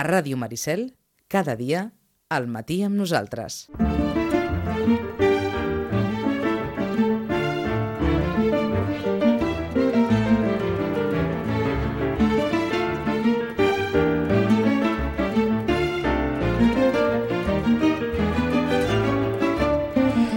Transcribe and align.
A 0.00 0.02
Ràdio 0.02 0.38
Maricel, 0.40 0.94
cada 1.28 1.52
dia, 1.60 1.90
al 2.32 2.46
matí 2.48 2.78
amb 2.86 2.96
nosaltres. 2.96 3.66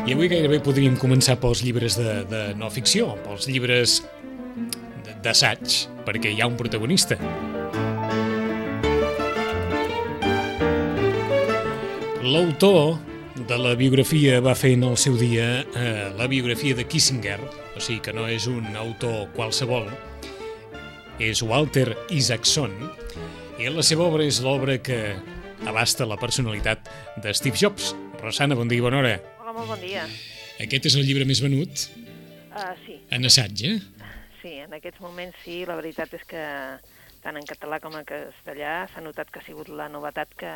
I 0.04 0.12
avui 0.12 0.28
gairebé 0.28 0.60
podríem 0.60 1.00
començar 1.00 1.40
pels 1.40 1.64
llibres 1.64 1.96
de, 1.96 2.20
de 2.28 2.44
no 2.60 2.68
ficció, 2.68 3.14
pels 3.24 3.48
llibres 3.48 4.02
d'assaig, 5.24 5.86
perquè 6.04 6.36
hi 6.36 6.44
ha 6.44 6.52
un 6.52 6.60
protagonista. 6.60 7.16
L'autor 12.24 13.00
de 13.36 13.56
la 13.60 13.74
biografia 13.76 14.38
va 14.40 14.54
fer 14.56 14.78
en 14.78 14.86
el 14.88 14.94
seu 14.96 15.18
dia 15.20 15.48
eh, 15.76 16.06
la 16.16 16.28
biografia 16.32 16.76
de 16.78 16.86
Kissinger, 16.88 17.36
o 17.76 17.82
sigui 17.84 18.00
que 18.06 18.14
no 18.16 18.30
és 18.32 18.46
un 18.48 18.78
autor 18.80 19.26
qualsevol, 19.36 19.90
és 21.20 21.42
Walter 21.44 21.90
Isaacson, 22.16 22.72
i 23.60 23.68
la 23.68 23.84
seva 23.84 24.08
obra 24.08 24.24
és 24.24 24.40
l'obra 24.46 24.78
que 24.80 25.02
abasta 25.68 26.08
la 26.08 26.16
personalitat 26.22 26.88
de 27.20 27.36
Steve 27.36 27.60
Jobs. 27.60 27.92
Rosana, 28.22 28.56
bon 28.56 28.72
dia 28.72 28.80
i 28.80 28.86
bona 28.88 29.02
hora. 29.02 29.18
Hola, 29.42 29.58
molt 29.60 29.74
bon 29.74 29.84
dia. 29.84 30.08
Aquest 30.64 30.88
és 30.94 30.96
el 30.96 31.04
llibre 31.10 31.28
més 31.28 31.44
venut 31.44 31.90
Uh, 32.54 32.76
sí, 32.86 33.00
en 33.10 33.26
assaig, 33.26 33.64
eh? 33.66 33.80
sí, 34.38 34.52
en 34.62 34.76
aquests 34.78 35.02
moments 35.02 35.40
sí, 35.42 35.64
la 35.66 35.74
veritat 35.80 36.12
és 36.14 36.22
que 36.30 36.44
tant 37.24 37.40
en 37.40 37.48
català 37.50 37.80
com 37.82 37.96
en 37.98 38.06
castellà 38.06 38.84
s'ha 38.92 39.02
notat 39.02 39.32
que 39.34 39.42
ha 39.42 39.46
sigut 39.48 39.72
la 39.74 39.88
novetat 39.90 40.36
que 40.38 40.52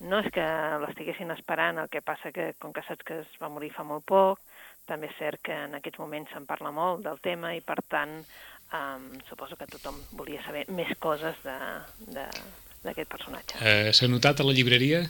no 0.00 0.20
és 0.24 0.30
que 0.32 0.44
l'estiguessin 0.82 1.32
esperant, 1.34 1.78
el 1.82 1.90
que 1.92 2.02
passa 2.02 2.32
que 2.32 2.52
com 2.60 2.72
que 2.72 2.84
saps 2.86 3.04
que 3.06 3.20
es 3.22 3.34
va 3.42 3.50
morir 3.52 3.72
fa 3.74 3.84
molt 3.84 4.06
poc, 4.08 4.40
també 4.88 5.10
és 5.10 5.18
cert 5.18 5.42
que 5.44 5.54
en 5.66 5.76
aquests 5.78 6.00
moments 6.00 6.32
se'n 6.32 6.46
parla 6.48 6.72
molt 6.74 7.04
del 7.04 7.20
tema 7.22 7.52
i 7.54 7.60
per 7.60 7.78
tant 7.88 8.16
um, 8.18 9.08
suposo 9.28 9.58
que 9.60 9.68
tothom 9.70 10.00
volia 10.18 10.42
saber 10.46 10.64
més 10.68 10.92
coses 10.98 11.36
d'aquest 11.44 13.10
personatge. 13.10 13.60
eh 13.60 13.92
S'ha 13.92 14.08
notat 14.08 14.40
a 14.40 14.48
la 14.48 14.56
llibreria? 14.56 15.04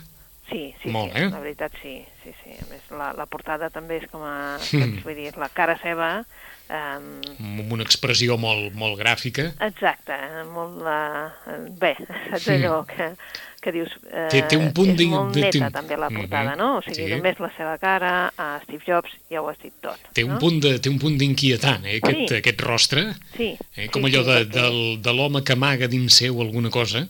Sí, 0.50 0.74
sí, 0.82 0.88
Molt, 0.90 1.12
sí, 1.14 1.18
eh? 1.22 1.30
la 1.30 1.38
veritat 1.40 1.72
sí, 1.82 2.02
sí, 2.24 2.30
sí. 2.42 2.50
A 2.58 2.66
més, 2.72 2.82
la, 2.90 3.12
la 3.14 3.26
portada 3.26 3.70
també 3.70 4.00
és 4.02 4.08
com 4.10 4.22
a, 4.26 4.58
Mm. 4.72 5.02
vull 5.04 5.14
dir, 5.14 5.36
la 5.38 5.48
cara 5.48 5.76
seva, 5.82 6.24
um, 6.68 7.20
Amb 7.38 7.72
una 7.72 7.84
expressió 7.84 8.36
molt, 8.36 8.74
molt 8.74 8.98
gràfica. 8.98 9.52
exacte, 9.60 10.12
eh, 10.12 10.42
molt, 10.50 10.82
uh, 10.82 11.68
bé, 11.78 11.94
Mm. 12.34 12.50
allò 12.56 12.84
que, 12.86 13.12
que 13.60 13.72
dius... 13.72 13.90
Eh, 14.10 14.26
Té- 14.30 14.42
té 14.48 14.56
un 14.56 14.72
punt 14.72 14.90
és 14.90 14.96
de- 14.96 15.06
molt 15.06 15.34
de- 15.34 15.40
neta 15.42 15.68
té- 15.68 15.72
també 15.72 15.96
la 15.96 16.08
portada, 16.10 16.50
Mhm, 16.54 16.58
no? 16.58 16.78
O 16.78 16.82
sigui, 16.82 17.06
sí. 17.06 17.14
només 17.14 17.38
la 17.38 17.52
seva 17.56 17.76
cara, 17.78 18.32
a 18.36 18.60
Steve 18.64 18.82
Jobs 18.86 19.10
ja 19.30 19.42
ho 19.42 19.48
has 19.50 19.58
dit 19.62 19.72
tot. 19.80 19.98
Té 20.14 20.24
un 20.24 20.32
no? 20.34 20.38
punt 20.40 20.60
de- 20.62 20.78
té 20.80 20.88
un 20.88 20.98
punt 20.98 21.16
d'inquietant, 21.18 21.84
eh? 21.86 22.00
Aquest, 22.02 22.28
Sí. 22.28 22.34
aquest 22.36 22.60
rostre. 22.62 23.14
Sí, 23.36 23.56
Eh? 23.76 23.88
Com 23.92 24.02
sí, 24.02 24.08
allò 24.10 24.24
sí, 24.24 24.30
de, 24.30 24.46
perquè- 24.46 24.50
del, 24.50 25.02
de 25.02 25.12
l'home 25.12 25.44
que 25.44 25.52
amaga 25.52 25.86
dins 25.86 26.12
seu 26.14 26.40
alguna 26.40 26.70
cosa. 26.70 27.06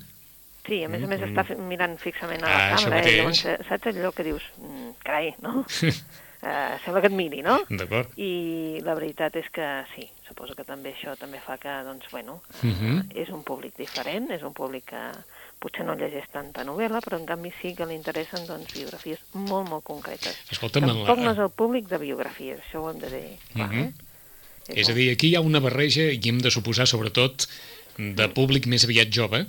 Sí, 0.66 0.82
a 0.84 0.88
més 0.92 1.02
a 1.02 1.06
més 1.08 1.20
està 1.24 1.42
fi- 1.48 1.56
mirant 1.56 1.96
fixament 1.98 2.42
a 2.44 2.48
la 2.48 2.56
Ah, 2.56 2.76
càmera, 2.76 3.00
eh? 3.06 3.16
Llavors, 3.16 3.44
eh, 3.46 3.58
saps 3.68 3.86
allò 3.90 4.12
que 4.12 4.22
dius, 4.24 4.42
mm, 4.58 4.90
carai, 5.02 5.34
no? 5.42 5.64
uh, 6.42 6.78
sembla 6.84 7.00
que 7.00 7.08
et 7.10 7.16
miri, 7.16 7.42
no? 7.42 7.58
D'acord. 7.68 8.12
I 8.20 8.80
la 8.84 8.94
veritat 8.94 9.36
és 9.40 9.48
que 9.52 9.66
sí, 9.94 10.06
suposo 10.28 10.54
que 10.54 10.64
també 10.64 10.92
això 10.94 11.16
també 11.18 11.40
fa 11.44 11.56
que, 11.58 11.72
doncs, 11.84 12.06
bueno, 12.12 12.42
uh, 12.62 12.66
Mhm. 12.66 13.08
és 13.14 13.28
un 13.30 13.42
públic 13.42 13.76
diferent, 13.76 14.30
és 14.30 14.42
un 14.42 14.52
públic 14.52 14.84
que 14.92 15.02
potser 15.58 15.84
no 15.84 15.94
llegeix 15.96 16.28
tanta 16.32 16.62
novel·la, 16.64 17.00
però 17.04 17.18
en 17.18 17.26
canvi 17.26 17.52
sí 17.60 17.74
que 17.74 17.84
li 17.86 17.94
interessen, 17.94 18.46
doncs, 18.46 18.72
biografies 18.72 19.18
molt, 19.32 19.68
molt 19.68 19.84
concretes. 19.84 20.36
Escolta'm, 20.50 20.86
Tampoc 20.86 21.18
la- 21.18 21.24
no 21.24 21.32
és 21.32 21.38
el 21.38 21.50
públic 21.50 21.88
de 21.88 21.98
biografies, 21.98 22.60
això 22.60 22.80
ho 22.84 22.90
hem 22.90 22.98
de 22.98 23.10
dir, 23.10 23.38
clar, 23.54 23.68
Mhm. 23.72 23.80
eh? 23.80 23.92
És 24.68 24.88
a 24.88 24.92
dir, 24.94 25.10
aquí 25.10 25.28
hi 25.30 25.34
ha 25.34 25.40
una 25.40 25.58
barreja 25.58 26.02
i 26.12 26.20
hem 26.28 26.38
de 26.38 26.50
suposar, 26.50 26.86
sobretot, 26.86 27.48
de 27.98 28.28
públic 28.28 28.66
més 28.66 28.84
aviat 28.84 29.08
jove, 29.10 29.46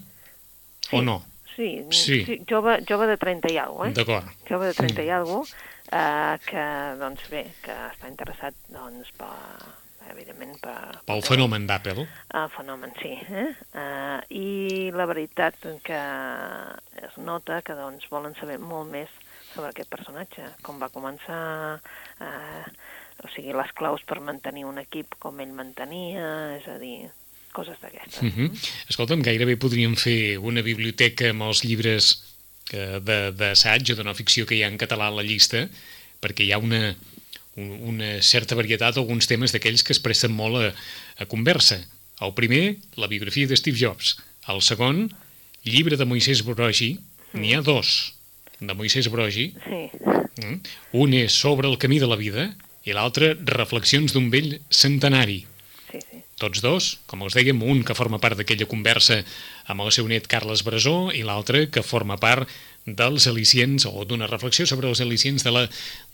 o 0.91 1.01
no? 1.01 1.21
Sí, 1.55 1.85
Sí. 1.91 2.23
sí. 2.25 2.39
jove, 2.49 2.79
jove 2.87 3.07
de 3.07 3.17
30 3.19 3.51
i 3.51 3.57
alguna 3.59 3.89
eh? 3.89 3.93
D'acord. 3.93 4.25
jove 4.47 4.71
de 4.71 4.73
30 4.73 5.03
i 5.03 5.09
alguna 5.11 5.45
eh, 5.91 6.37
que, 6.47 6.65
doncs 7.01 7.29
bé, 7.29 7.43
que 7.61 7.75
està 7.91 8.07
interessat, 8.07 8.55
doncs, 8.71 9.11
per, 9.19 9.33
evidentment, 10.11 10.55
per... 10.63 10.77
Pel 11.05 11.21
fenomen 11.27 11.67
d'Apple. 11.67 12.05
El 12.39 12.49
fenomen, 12.55 12.93
sí. 13.01 13.11
Eh? 13.27 13.49
Uh, 13.75 14.21
I 14.31 14.91
la 14.95 15.05
veritat 15.11 15.59
que 15.83 15.99
es 17.03 17.17
nota 17.19 17.61
que 17.61 17.75
doncs, 17.77 18.07
volen 18.11 18.33
saber 18.39 18.57
molt 18.59 18.89
més 18.91 19.11
sobre 19.53 19.69
aquest 19.73 19.91
personatge, 19.91 20.47
com 20.63 20.79
va 20.79 20.87
començar, 20.89 21.41
uh, 22.23 22.65
o 23.21 23.29
sigui, 23.35 23.51
les 23.53 23.71
claus 23.77 24.01
per 24.07 24.21
mantenir 24.23 24.63
un 24.65 24.79
equip 24.81 25.19
com 25.19 25.39
ell 25.43 25.51
mantenia, 25.53 26.55
és 26.57 26.67
a 26.71 26.77
dir, 26.81 27.11
coses 27.51 27.77
d'aquestes. 27.81 28.21
Uh 28.21 28.31
-huh. 28.31 28.49
Escolta'm, 28.89 29.21
gairebé 29.21 29.57
podríem 29.57 29.95
fer 29.95 30.37
una 30.39 30.61
biblioteca 30.61 31.29
amb 31.29 31.41
els 31.43 31.63
llibres 31.63 32.23
de- 32.71 33.31
d'assaig 33.31 33.91
o 33.91 33.95
de 33.95 34.03
no 34.03 34.13
ficció 34.15 34.45
que 34.45 34.55
hi 34.55 34.63
ha 34.63 34.67
en 34.67 34.77
català 34.77 35.07
a 35.07 35.11
la 35.11 35.23
llista, 35.23 35.69
perquè 36.21 36.43
hi 36.45 36.51
ha 36.53 36.57
una, 36.57 36.95
un- 37.57 37.79
una 37.95 38.21
certa 38.21 38.55
varietat, 38.55 38.95
alguns 38.97 39.27
temes 39.27 39.51
d'aquells 39.51 39.83
que 39.83 39.93
es 39.93 39.99
presten 39.99 40.31
molt 40.31 40.55
a, 40.55 40.73
a 41.17 41.25
conversa. 41.25 41.85
El 42.21 42.33
primer, 42.33 42.77
la 42.95 43.07
biografia 43.07 43.47
de 43.47 43.55
Steve 43.57 43.77
Jobs. 43.77 44.17
El 44.47 44.61
segon, 44.61 45.11
llibre 45.63 45.97
de 45.97 46.05
Moisès 46.05 46.43
Brogi. 46.43 46.99
N'hi 47.33 47.53
ha 47.55 47.61
dos 47.61 48.13
de 48.59 48.73
Moisès 48.73 49.07
Brogi. 49.09 49.53
Sí, 49.63 49.89
Mm. 50.41 50.61
Un 50.93 51.13
és 51.13 51.33
sobre 51.33 51.67
el 51.67 51.77
camí 51.77 51.99
de 51.99 52.07
la 52.07 52.15
vida 52.15 52.55
i 52.85 52.93
l'altre, 52.93 53.35
reflexions 53.45 54.13
d'un 54.13 54.29
vell 54.31 54.61
centenari. 54.69 55.45
Tots 56.41 56.63
dos, 56.63 56.85
com 57.05 57.21
els 57.21 57.35
dèiem, 57.37 57.59
un 57.61 57.83
que 57.85 57.93
forma 57.93 58.17
part 58.21 58.39
d'aquella 58.39 58.65
conversa 58.69 59.19
amb 59.69 59.83
el 59.85 59.91
seu 59.93 60.07
net 60.09 60.25
Carles 60.31 60.63
Brasó 60.65 61.11
i 61.13 61.21
l'altre 61.27 61.67
que 61.69 61.85
forma 61.85 62.17
part 62.17 62.49
dels 62.85 63.27
al·licients 63.29 63.85
o 63.85 64.05
d'una 64.09 64.25
reflexió 64.25 64.65
sobre 64.65 64.89
els 64.89 65.03
al·licients 65.05 65.45
de 65.45 65.53
la, 65.53 65.67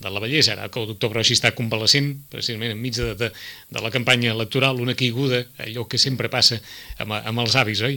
de 0.03 0.11
la 0.11 0.19
bellesa. 0.19 0.57
Ara 0.57 0.67
que 0.67 0.81
el 0.81 0.89
doctor 0.91 1.13
Broixi 1.13 1.37
està 1.37 1.53
convalescent, 1.55 2.11
precisament 2.33 2.75
enmig 2.75 2.99
de, 2.99 3.13
de, 3.16 3.31
de 3.31 3.83
la 3.83 3.91
campanya 3.93 4.33
electoral, 4.35 4.83
una 4.83 4.97
caiguda, 4.99 5.45
allò 5.63 5.87
que 5.87 6.01
sempre 6.01 6.27
passa 6.33 6.59
amb, 6.99 7.16
amb 7.21 7.45
els 7.45 7.55
avis, 7.55 7.85
oi? 7.87 7.95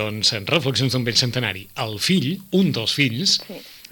Doncs 0.00 0.32
en 0.38 0.48
reflexions 0.48 0.96
d'un 0.96 1.04
vell 1.04 1.20
centenari. 1.20 1.68
El 1.84 1.98
fill, 2.00 2.38
un 2.56 2.72
dels 2.72 2.96
fills, 2.96 3.42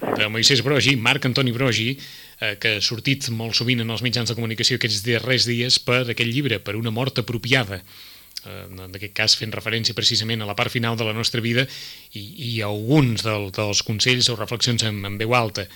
de 0.01 0.27
Moisès 0.27 0.65
Brogi, 0.65 0.97
Marc 0.99 1.29
Antoni 1.29 1.53
Brogi, 1.55 1.93
eh, 2.39 2.55
que 2.61 2.77
ha 2.77 2.83
sortit 2.83 3.29
molt 3.29 3.55
sovint 3.57 3.83
en 3.83 3.93
els 3.93 4.03
mitjans 4.05 4.29
de 4.29 4.35
comunicació 4.37 4.79
aquests 4.79 5.03
darrers 5.05 5.47
dies 5.49 5.79
per 5.79 6.03
aquest 6.03 6.29
llibre, 6.29 6.59
per 6.59 6.75
una 6.79 6.93
mort 6.93 7.21
apropiada 7.21 7.81
eh, 7.81 8.65
en 8.69 8.87
aquest 8.87 9.15
cas 9.17 9.37
fent 9.39 9.53
referència 9.55 9.97
precisament 9.97 10.43
a 10.43 10.49
la 10.49 10.57
part 10.57 10.73
final 10.73 10.97
de 10.97 11.07
la 11.07 11.15
nostra 11.17 11.43
vida 11.43 11.65
i, 12.13 12.23
i 12.23 12.51
a 12.61 12.71
alguns 12.71 13.25
del, 13.25 13.51
dels 13.55 13.83
consells 13.87 14.29
o 14.31 14.39
reflexions 14.39 14.85
en, 14.87 15.03
en 15.05 15.19
veu 15.21 15.35
alta. 15.37 15.67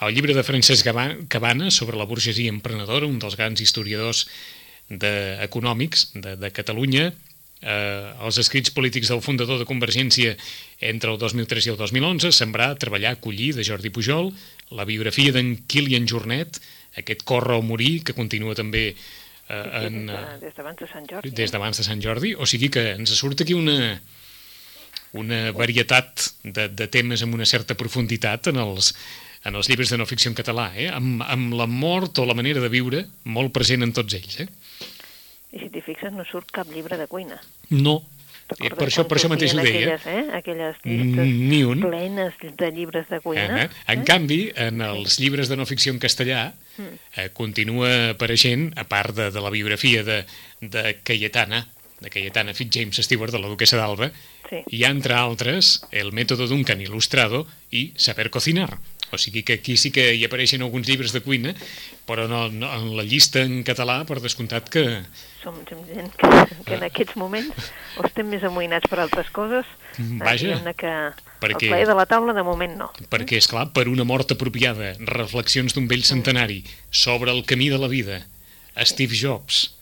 El 0.00 0.14
llibre 0.16 0.32
de 0.32 0.44
Francesc 0.44 0.86
Cabana 1.28 1.68
sobre 1.70 1.98
la 2.00 2.08
burgesia 2.08 2.48
emprenedora, 2.48 3.06
un 3.06 3.18
dels 3.20 3.36
grans 3.36 3.60
historiadors 3.60 4.24
de, 4.88 5.36
econòmics 5.44 6.08
de, 6.14 6.38
de 6.40 6.50
Catalunya, 6.56 7.10
eh, 7.62 8.12
els 8.24 8.40
escrits 8.40 8.72
polítics 8.74 9.10
del 9.12 9.22
fundador 9.24 9.60
de 9.60 9.68
Convergència 9.68 10.36
entre 10.80 11.12
el 11.12 11.18
2003 11.20 11.68
i 11.68 11.72
el 11.74 11.78
2011, 11.80 12.32
Sembrar, 12.32 12.74
Treballar, 12.80 13.16
Collir, 13.20 13.52
de 13.56 13.66
Jordi 13.66 13.92
Pujol, 13.92 14.32
la 14.76 14.86
biografia 14.88 15.34
d'en 15.36 15.54
Kilian 15.68 16.08
Jornet, 16.08 16.60
aquest 17.00 17.24
Corre 17.28 17.58
o 17.58 17.62
Morir, 17.62 18.00
que 18.04 18.16
continua 18.16 18.56
també 18.58 18.90
eh, 18.90 19.86
en, 19.86 20.06
des, 20.06 20.16
eh, 20.16 20.38
de, 20.40 20.46
des 20.46 20.56
d'abans 20.56 20.80
de 20.80 20.90
Sant 20.90 21.06
Jordi. 21.10 21.34
des 21.42 21.54
d'abans 21.54 21.82
de 21.82 21.86
Sant 21.86 22.02
Jordi, 22.02 22.34
o 22.34 22.48
sigui 22.48 22.72
que 22.72 22.90
ens 22.96 23.14
surt 23.16 23.44
aquí 23.44 23.56
una, 23.56 24.00
una 25.12 25.50
varietat 25.56 26.30
de, 26.44 26.68
de 26.68 26.86
temes 26.88 27.22
amb 27.26 27.36
una 27.36 27.48
certa 27.48 27.76
profunditat 27.78 28.50
en 28.52 28.60
els, 28.62 28.94
en 29.44 29.56
els 29.56 29.70
llibres 29.70 29.90
de 29.90 29.98
no 29.98 30.08
ficció 30.08 30.30
en 30.30 30.38
català, 30.38 30.70
eh? 30.76 30.88
amb, 30.92 31.24
amb 31.26 31.54
la 31.58 31.66
mort 31.66 32.18
o 32.20 32.26
la 32.28 32.36
manera 32.38 32.62
de 32.62 32.72
viure 32.72 33.04
molt 33.24 33.54
present 33.56 33.86
en 33.86 33.94
tots 33.96 34.16
ells. 34.18 34.40
Eh? 34.44 34.48
I 35.52 35.58
si 35.58 35.68
t'hi 35.70 35.80
fixes, 35.82 36.12
no 36.14 36.24
surt 36.28 36.50
cap 36.54 36.68
llibre 36.70 36.96
de 37.00 37.06
cuina. 37.10 37.40
No, 37.70 37.96
eh, 38.60 38.70
per 38.70 38.86
això, 38.88 39.06
per 39.08 39.18
això 39.18 39.30
mateix 39.32 39.54
ho 39.54 39.58
deia. 39.62 39.96
Aquelles, 39.96 40.06
eh? 40.06 40.36
aquelles 40.38 40.76
llistes 40.84 41.26
Ni 41.26 41.62
un. 41.64 41.80
plenes 41.82 42.34
de 42.58 42.70
llibres 42.70 43.08
de 43.10 43.20
cuina. 43.20 43.64
Eh? 43.64 43.68
En 43.94 44.04
canvi, 44.06 44.52
en 44.54 44.80
els 44.86 45.18
llibres 45.18 45.48
de 45.50 45.56
no 45.58 45.66
ficció 45.66 45.92
en 45.92 45.98
castellà 45.98 46.52
eh, 47.16 47.28
continua 47.34 48.10
apareixent, 48.12 48.70
a 48.78 48.84
part 48.86 49.14
de, 49.16 49.30
de 49.34 49.40
la 49.42 49.50
biografia 49.50 50.04
de, 50.06 50.24
de 50.60 50.98
Cayetana, 51.02 51.66
de 52.00 52.08
Cayetana 52.10 52.54
Fitzjames 52.54 52.96
Stewart, 53.04 53.32
de 53.34 53.38
la 53.42 53.48
duquesa 53.48 53.76
d'Alba, 53.76 54.10
Sí. 54.50 54.64
hi 54.66 54.80
ha, 54.82 54.88
entre 54.90 55.14
altres, 55.14 55.84
El 55.94 56.08
método 56.10 56.48
d'un 56.50 56.64
can 56.66 56.80
ilustrado 56.82 57.44
i 57.70 57.92
Saber 57.94 58.30
cocinar. 58.34 58.80
O 59.12 59.18
sigui 59.18 59.44
que 59.46 59.52
aquí 59.60 59.76
sí 59.76 59.92
que 59.94 60.08
hi 60.16 60.24
apareixen 60.26 60.62
alguns 60.62 60.88
llibres 60.88 61.12
de 61.14 61.20
cuina, 61.22 61.52
però 62.06 62.26
no, 62.26 62.48
no, 62.50 62.66
en 62.74 62.96
la 62.96 63.04
llista 63.06 63.42
en 63.46 63.62
català, 63.62 64.00
per 64.06 64.18
descomptat 64.18 64.66
que... 64.68 64.82
Som 65.42 65.56
gent 65.64 66.10
que, 66.20 66.28
que 66.66 66.74
en 66.76 66.82
aquests 66.84 67.16
moments 67.16 67.70
o 67.96 68.04
estem 68.04 68.28
més 68.28 68.42
amoïnats 68.44 68.88
per 68.90 68.98
altres 69.00 69.30
coses, 69.32 69.64
Mm, 69.98 70.20
Vaja, 70.22 70.46
diguem-ne 70.46 70.72
que 70.78 70.90
perquè- 71.42 71.64
el 71.66 71.72
plaer 71.72 71.86
de 71.88 71.94
la 71.98 72.04
taula 72.06 72.32
de 72.32 72.44
moment 72.46 72.76
no. 72.78 72.86
perquè, 73.10 73.36
és 73.40 73.48
clar 73.50 73.72
per 73.74 73.88
una 73.88 74.04
mort 74.04 74.30
apropiada, 74.32 74.92
reflexions 75.00 75.74
d'un 75.74 75.88
vell 75.90 76.04
centenari, 76.06 76.60
sobre 76.92 77.32
el 77.32 77.42
camí 77.44 77.68
de 77.72 77.78
la 77.78 77.88
vida, 77.88 78.20
Steve 78.86 79.16
Jobs, 79.18 79.74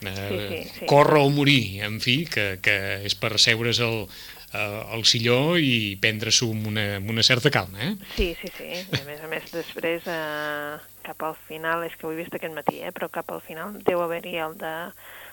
eh, 0.00 0.62
sí, 0.64 0.70
sí. 0.80 0.86
córrer 0.86 1.20
o 1.20 1.28
morir, 1.30 1.82
en 1.84 2.00
fi, 2.00 2.24
que, 2.26 2.58
que 2.62 3.04
és 3.06 3.14
per 3.14 3.36
seure's 3.38 3.78
eh, 3.84 4.06
al 4.52 5.04
silló 5.08 5.56
i 5.56 5.96
prendre-s'ho 6.02 6.50
amb, 6.52 6.66
una, 6.72 6.86
amb 6.98 7.10
una 7.10 7.22
certa 7.22 7.50
calma, 7.50 7.80
eh? 7.82 7.94
Sí, 8.16 8.34
sí, 8.40 8.50
sí. 8.58 8.68
I 8.68 9.00
a 9.00 9.06
més 9.08 9.22
a 9.24 9.30
més, 9.30 9.48
després, 9.52 10.04
eh, 10.06 10.76
cap 11.06 11.24
al 11.24 11.36
final, 11.48 11.86
és 11.88 11.96
que 11.96 12.06
ho 12.06 12.12
he 12.12 12.18
vist 12.20 12.34
aquest 12.36 12.54
matí, 12.54 12.80
eh, 12.84 12.92
però 12.92 13.08
cap 13.10 13.32
al 13.32 13.42
final 13.46 13.78
deu 13.86 14.02
haver-hi 14.04 14.36
el 14.44 14.58
de 14.60 14.74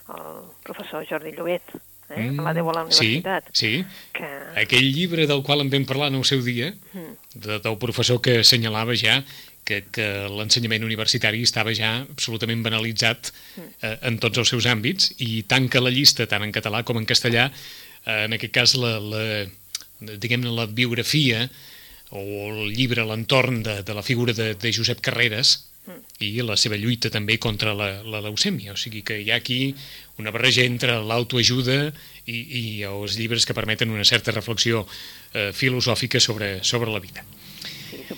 el 0.09 0.39
professor 0.65 1.05
Jordi 1.05 1.35
Llobet, 1.35 1.75
eh, 2.09 2.31
mm, 2.31 2.39
la 2.41 2.53
deu 2.57 2.69
a 2.71 2.73
la 2.79 2.85
universitat. 2.87 3.51
Sí, 3.53 3.83
sí. 3.83 4.07
Que... 4.13 4.29
Aquell 4.63 4.87
llibre 4.95 5.27
del 5.29 5.43
qual 5.45 5.61
en 5.61 5.69
vam 5.69 5.85
parlar 5.85 6.07
en 6.09 6.17
el 6.21 6.25
seu 6.25 6.41
dia, 6.41 6.73
Mm. 6.93 7.13
de, 7.35 7.59
del 7.59 7.77
professor 7.77 8.21
que 8.21 8.39
assenyalava 8.39 8.95
ja 8.97 9.19
que, 9.63 9.83
que 9.93 10.07
l'ensenyament 10.33 10.83
universitari 10.87 11.43
estava 11.45 11.75
ja 11.77 11.99
absolutament 12.01 12.63
banalitzat 12.65 13.29
eh, 13.59 13.97
en 14.09 14.17
tots 14.17 14.41
els 14.41 14.49
seus 14.49 14.65
àmbits 14.65 15.13
i 15.21 15.43
tanca 15.43 15.83
la 15.83 15.93
llista, 15.93 16.25
tant 16.25 16.41
en 16.41 16.51
català 16.55 16.81
com 16.87 16.97
en 16.97 17.05
castellà, 17.05 17.51
eh, 17.51 17.88
en 18.05 18.35
aquest 18.35 18.53
cas 18.55 18.75
la, 18.79 18.97
la, 18.99 19.23
diguem-ne 19.99 20.53
la 20.55 20.67
biografia 20.67 21.47
o 22.09 22.21
el 22.21 22.71
llibre 22.73 23.05
l'entorn 23.05 23.61
de, 23.63 23.81
de 23.85 23.93
la 23.93 24.05
figura 24.05 24.33
de, 24.33 24.53
de 24.55 24.71
Josep 24.73 25.01
Carreras 25.05 25.57
i 26.21 26.29
la 26.45 26.57
seva 26.59 26.77
lluita 26.77 27.09
també 27.09 27.37
contra 27.41 27.73
la, 27.73 27.89
la 28.03 28.21
leucèmia. 28.21 28.75
O 28.75 28.77
sigui 28.77 29.01
que 29.05 29.19
hi 29.21 29.31
ha 29.31 29.39
aquí 29.39 29.73
una 30.21 30.33
barreja 30.35 30.65
entre 30.67 30.99
l'autoajuda 31.01 31.79
i, 32.25 32.37
i 32.37 32.63
els 32.87 33.17
llibres 33.17 33.47
que 33.47 33.57
permeten 33.57 33.93
una 33.93 34.05
certa 34.05 34.35
reflexió 34.35 34.85
eh, 35.33 35.49
filosòfica 35.55 36.21
sobre, 36.21 36.59
sobre 36.63 36.93
la 36.93 37.01
vida. 37.01 37.25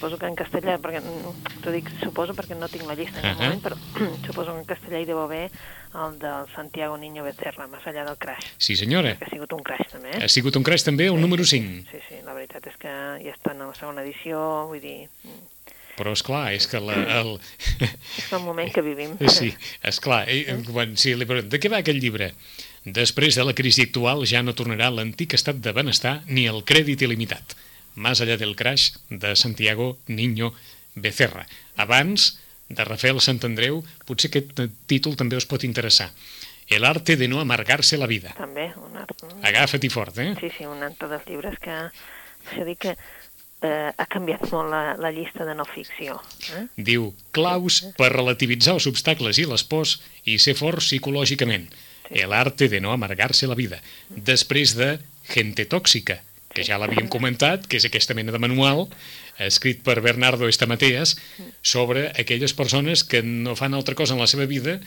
Sí, 0.01 0.07
suposo 0.07 0.18
que 0.18 0.25
en 0.25 0.36
castellà, 0.36 0.80
perquè 0.81 0.98
mm, 0.98 1.59
t'ho 1.62 1.71
dic 1.75 1.89
suposo 2.01 2.33
perquè 2.33 2.56
no 2.57 2.65
tinc 2.71 2.88
la 2.89 2.95
llista 2.98 3.21
en 3.21 3.27
uh 3.30 3.38
moment, 3.38 3.62
però 3.62 3.77
suposo 4.25 4.56
que 4.56 4.63
en 4.63 4.65
castellà 4.65 5.00
hi 5.01 5.06
deu 5.06 5.19
haver 5.21 5.51
el 5.94 6.18
del 6.18 6.50
Santiago 6.56 6.98
Niño 6.98 7.24
Becerra, 7.24 7.68
més 7.69 7.86
allà 7.86 8.06
del 8.07 8.18
crash, 8.18 8.48
Sí, 8.57 8.75
senyora. 8.75 9.13
que 9.19 9.25
ha 9.25 9.30
sigut 9.30 9.53
un 9.53 9.62
crash 9.62 9.92
també, 9.92 10.15
eh? 10.18 10.24
Ha 10.25 10.27
sigut 10.27 10.57
un 10.57 10.63
crash 10.65 10.88
també, 10.88 11.06
el 11.12 11.21
número 11.21 11.45
5. 11.45 11.86
Sí, 11.92 12.01
sí, 12.07 12.19
la 12.25 12.33
veritat 12.33 12.65
és 12.65 12.77
que 12.81 12.89
ja 13.21 13.36
està 13.36 13.53
en 13.53 13.62
la 13.68 13.75
segona 13.77 14.01
edició, 14.01 14.42
vull 14.71 14.81
dir, 14.81 15.07
mm, 15.24 15.48
Però, 16.01 16.13
és 16.15 16.24
clar, 16.25 16.54
és 16.56 16.65
que 16.65 16.80
la, 16.81 16.95
el... 17.19 17.36
és 18.18 18.31
el 18.33 18.39
moment 18.42 18.71
que 18.74 18.81
vivim. 18.81 19.18
Sí, 19.30 19.51
és 19.83 20.00
clar. 20.01 20.24
Quan, 20.71 20.95
sí, 20.97 21.13
li 21.13 21.27
pregunto, 21.30 21.51
de 21.51 21.59
què 21.62 21.69
va 21.69 21.83
aquest 21.83 22.00
llibre? 22.01 22.31
Després 22.86 23.36
de 23.38 23.44
la 23.45 23.54
crisi 23.54 23.83
actual 23.86 24.25
ja 24.25 24.42
no 24.42 24.56
tornarà 24.57 24.89
l'antic 24.89 25.36
estat 25.38 25.59
de 25.62 25.75
benestar 25.75 26.24
ni 26.25 26.47
el 26.50 26.63
crèdit 26.65 27.04
il·limitat. 27.06 27.54
Más 27.95 28.21
allá 28.21 28.38
del 28.38 28.55
crash 28.55 28.95
de 29.09 29.35
Santiago 29.35 29.97
Niño 30.07 30.53
Becerra. 30.95 31.47
Abans 31.75 32.39
de 32.69 32.83
Rafael 32.85 33.19
Santandreu, 33.19 33.81
potser 34.07 34.31
aquest 34.31 34.61
títol 34.88 35.17
també 35.19 35.39
us 35.39 35.47
pot 35.49 35.65
interessar. 35.67 36.11
El 36.71 36.85
arte 36.88 37.17
de 37.19 37.27
no 37.27 37.41
amargar-se 37.41 37.97
la 37.99 38.07
vida. 38.07 38.31
També, 38.38 38.69
un 38.79 38.95
art... 38.95 39.25
Agafa't-hi 39.43 39.89
fort, 39.91 40.17
eh? 40.23 40.31
Sí, 40.39 40.51
sí, 40.55 40.67
un 40.67 40.83
altre 40.88 41.09
dels 41.11 41.27
llibres 41.27 41.59
que... 41.59 41.75
Això 42.41 42.63
dic 42.65 42.79
que 42.88 42.95
eh, 42.95 43.91
ha 43.91 44.07
canviat 44.09 44.47
molt 44.51 44.71
la, 44.71 44.81
la 44.97 45.11
llista 45.11 45.45
de 45.45 45.55
no 45.57 45.65
ficció. 45.67 46.17
Eh? 46.55 46.65
Diu, 46.77 47.11
claus 47.35 47.81
per 47.99 48.11
relativitzar 48.15 48.77
els 48.79 48.87
obstacles 48.89 49.39
i 49.41 49.47
les 49.49 49.63
pors 49.67 49.97
i 50.23 50.39
ser 50.39 50.55
fort 50.59 50.81
psicològicament. 50.83 51.67
El 52.11 52.33
arte 52.35 52.67
de 52.71 52.81
no 52.83 52.91
amargar-se 52.91 53.47
la 53.47 53.55
vida. 53.55 53.79
Després 54.09 54.75
de 54.79 54.97
Gente 55.31 55.63
tòxica, 55.69 56.17
que 56.56 56.65
ja 56.68 56.80
l'havíem 56.81 57.07
comentat, 57.12 57.68
que 57.68 57.80
és 57.80 57.88
aquesta 57.88 58.15
mena 58.18 58.33
de 58.33 58.42
manual 58.42 58.88
escrit 59.42 59.81
per 59.86 60.01
Bernardo 60.03 60.50
Estamateas 60.51 61.15
sobre 61.63 62.09
aquelles 62.19 62.53
persones 62.53 63.03
que 63.03 63.24
no 63.24 63.56
fan 63.56 63.74
altra 63.74 63.95
cosa 63.95 64.13
en 64.13 64.21
la 64.21 64.30
seva 64.30 64.45
vida 64.45 64.80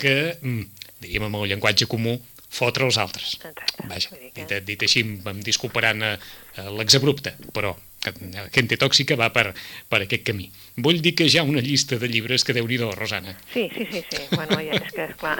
que, 0.00 0.36
mm, 0.40 0.64
diríem 1.00 1.28
amb 1.28 1.40
el 1.40 1.48
llenguatge 1.52 1.86
comú, 1.86 2.18
fotre 2.50 2.84
els 2.84 2.98
altres. 2.98 3.36
Vaja, 3.86 4.10
dit, 4.34 4.52
dit 4.66 4.82
així, 4.82 5.04
em 5.04 5.40
disculparan 5.46 6.02
eh, 6.02 6.16
eh, 6.56 6.68
l'exabrupte, 6.74 7.36
però 7.54 7.76
eh, 8.06 8.48
Gente 8.54 8.78
tòxica 8.80 9.16
va 9.20 9.30
per, 9.34 9.50
per 9.88 10.02
aquest 10.04 10.24
camí. 10.26 10.50
Vull 10.80 11.00
dir 11.04 11.14
que 11.18 11.26
hi 11.28 11.38
ha 11.38 11.44
una 11.44 11.62
llista 11.64 11.98
de 12.00 12.08
llibres 12.08 12.44
que 12.44 12.56
déu 12.56 12.68
nhi 12.68 12.78
Rosana. 12.80 13.36
Sí, 13.52 13.68
sí, 13.74 13.86
sí, 13.90 14.04
sí. 14.08 14.22
Bueno, 14.34 14.60
ja 14.60 14.78
és 14.78 14.92
que, 14.92 15.04
esclar, 15.10 15.38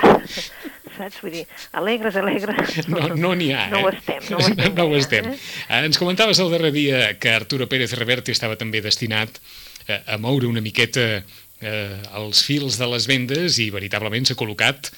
saps? 0.96 1.20
Vull 1.22 1.34
dir, 1.38 1.44
alegres, 1.72 2.16
alegres... 2.20 2.88
No 2.88 3.14
no 3.16 3.34
n'hi 3.34 3.52
ha, 3.54 3.68
No 3.72 3.80
eh? 3.80 3.84
ho 3.84 3.92
estem, 3.94 4.22
no 4.30 4.38
ho 4.38 4.46
estem. 4.46 4.74
no 4.76 4.84
ho 4.84 4.90
gaire, 4.92 5.02
estem. 5.04 5.30
Eh? 5.32 5.36
Eh, 5.68 5.84
Ens 5.88 6.00
comentaves 6.00 6.40
el 6.42 6.50
darrer 6.52 6.72
dia 6.76 7.04
que 7.18 7.32
Arturo 7.34 7.68
Pérez 7.68 7.94
Reverte 7.98 8.34
estava 8.34 8.58
també 8.60 8.82
destinat 8.84 9.40
eh, 9.86 10.02
a 10.06 10.18
moure 10.18 10.50
una 10.50 10.64
miqueta 10.64 11.06
eh, 11.60 11.96
els 12.16 12.44
fils 12.46 12.78
de 12.80 12.88
les 12.90 13.06
vendes 13.10 13.60
i 13.62 13.70
veritablement 13.72 14.26
s'ha 14.28 14.36
col·locat 14.38 14.90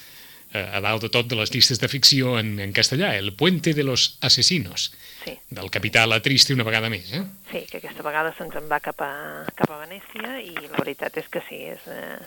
eh, 0.53 0.63
a 0.63 0.81
dalt 0.83 1.05
de 1.05 1.11
tot 1.13 1.29
de 1.29 1.39
les 1.39 1.51
llistes 1.53 1.81
de 1.81 1.89
ficció 1.91 2.37
en, 2.39 2.57
en 2.59 2.73
castellà, 2.75 3.15
El 3.17 3.33
puente 3.33 3.73
de 3.73 3.83
los 3.83 4.17
asesinos, 4.21 4.91
Sí, 5.23 5.37
del 5.55 5.69
capità 5.71 6.03
La 6.07 6.19
Triste 6.23 6.55
una 6.55 6.65
vegada 6.67 6.89
més. 6.91 7.13
Eh? 7.15 7.21
sí, 7.51 7.61
que 7.69 7.79
aquesta 7.79 8.03
vegada 8.03 8.33
se'ns 8.37 8.55
en 8.59 8.67
va 8.71 8.81
cap 8.83 8.99
a, 9.05 9.13
cap 9.55 9.71
a 9.71 9.79
Venècia 9.85 10.39
i 10.43 10.55
la 10.57 10.79
veritat 10.79 11.17
és 11.21 11.29
que 11.31 11.43
sí, 11.47 11.61
és, 11.71 11.85
eh, 11.87 12.17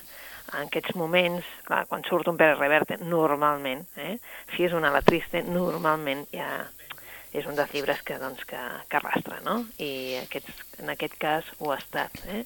en 0.55 0.69
aquests 0.69 0.95
moments, 0.97 1.47
clar, 1.67 1.85
quan 1.91 2.05
surt 2.07 2.31
un 2.31 2.39
Pere 2.41 2.55
Reverte, 2.57 3.01
normalment, 3.03 3.83
eh, 3.99 4.17
si 4.55 4.65
és 4.69 4.77
una 4.77 4.93
la 4.95 5.03
triste, 5.05 5.43
normalment 5.43 6.25
ja 6.33 6.49
és 7.37 7.45
un 7.45 7.57
dels 7.59 7.73
llibres 7.75 8.01
que, 8.07 8.17
doncs, 8.23 8.45
que, 8.49 8.61
que 8.89 8.97
arrastra, 8.97 9.41
no? 9.45 9.59
I 9.83 10.23
aquests, 10.23 10.63
en 10.81 10.93
aquest 10.95 11.19
cas 11.21 11.49
ho 11.59 11.73
ha 11.75 11.81
estat, 11.83 12.23
eh? 12.33 12.45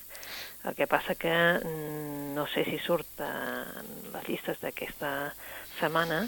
El 0.67 0.75
que 0.76 0.88
passa 0.91 1.14
que 1.17 1.31
mm, 1.31 2.32
no 2.37 2.47
sé 2.50 2.67
si 2.67 2.81
surt 2.82 3.20
en 3.25 3.93
les 4.14 4.26
llistes 4.29 4.58
d'aquesta 4.64 5.12
setmana, 5.79 6.25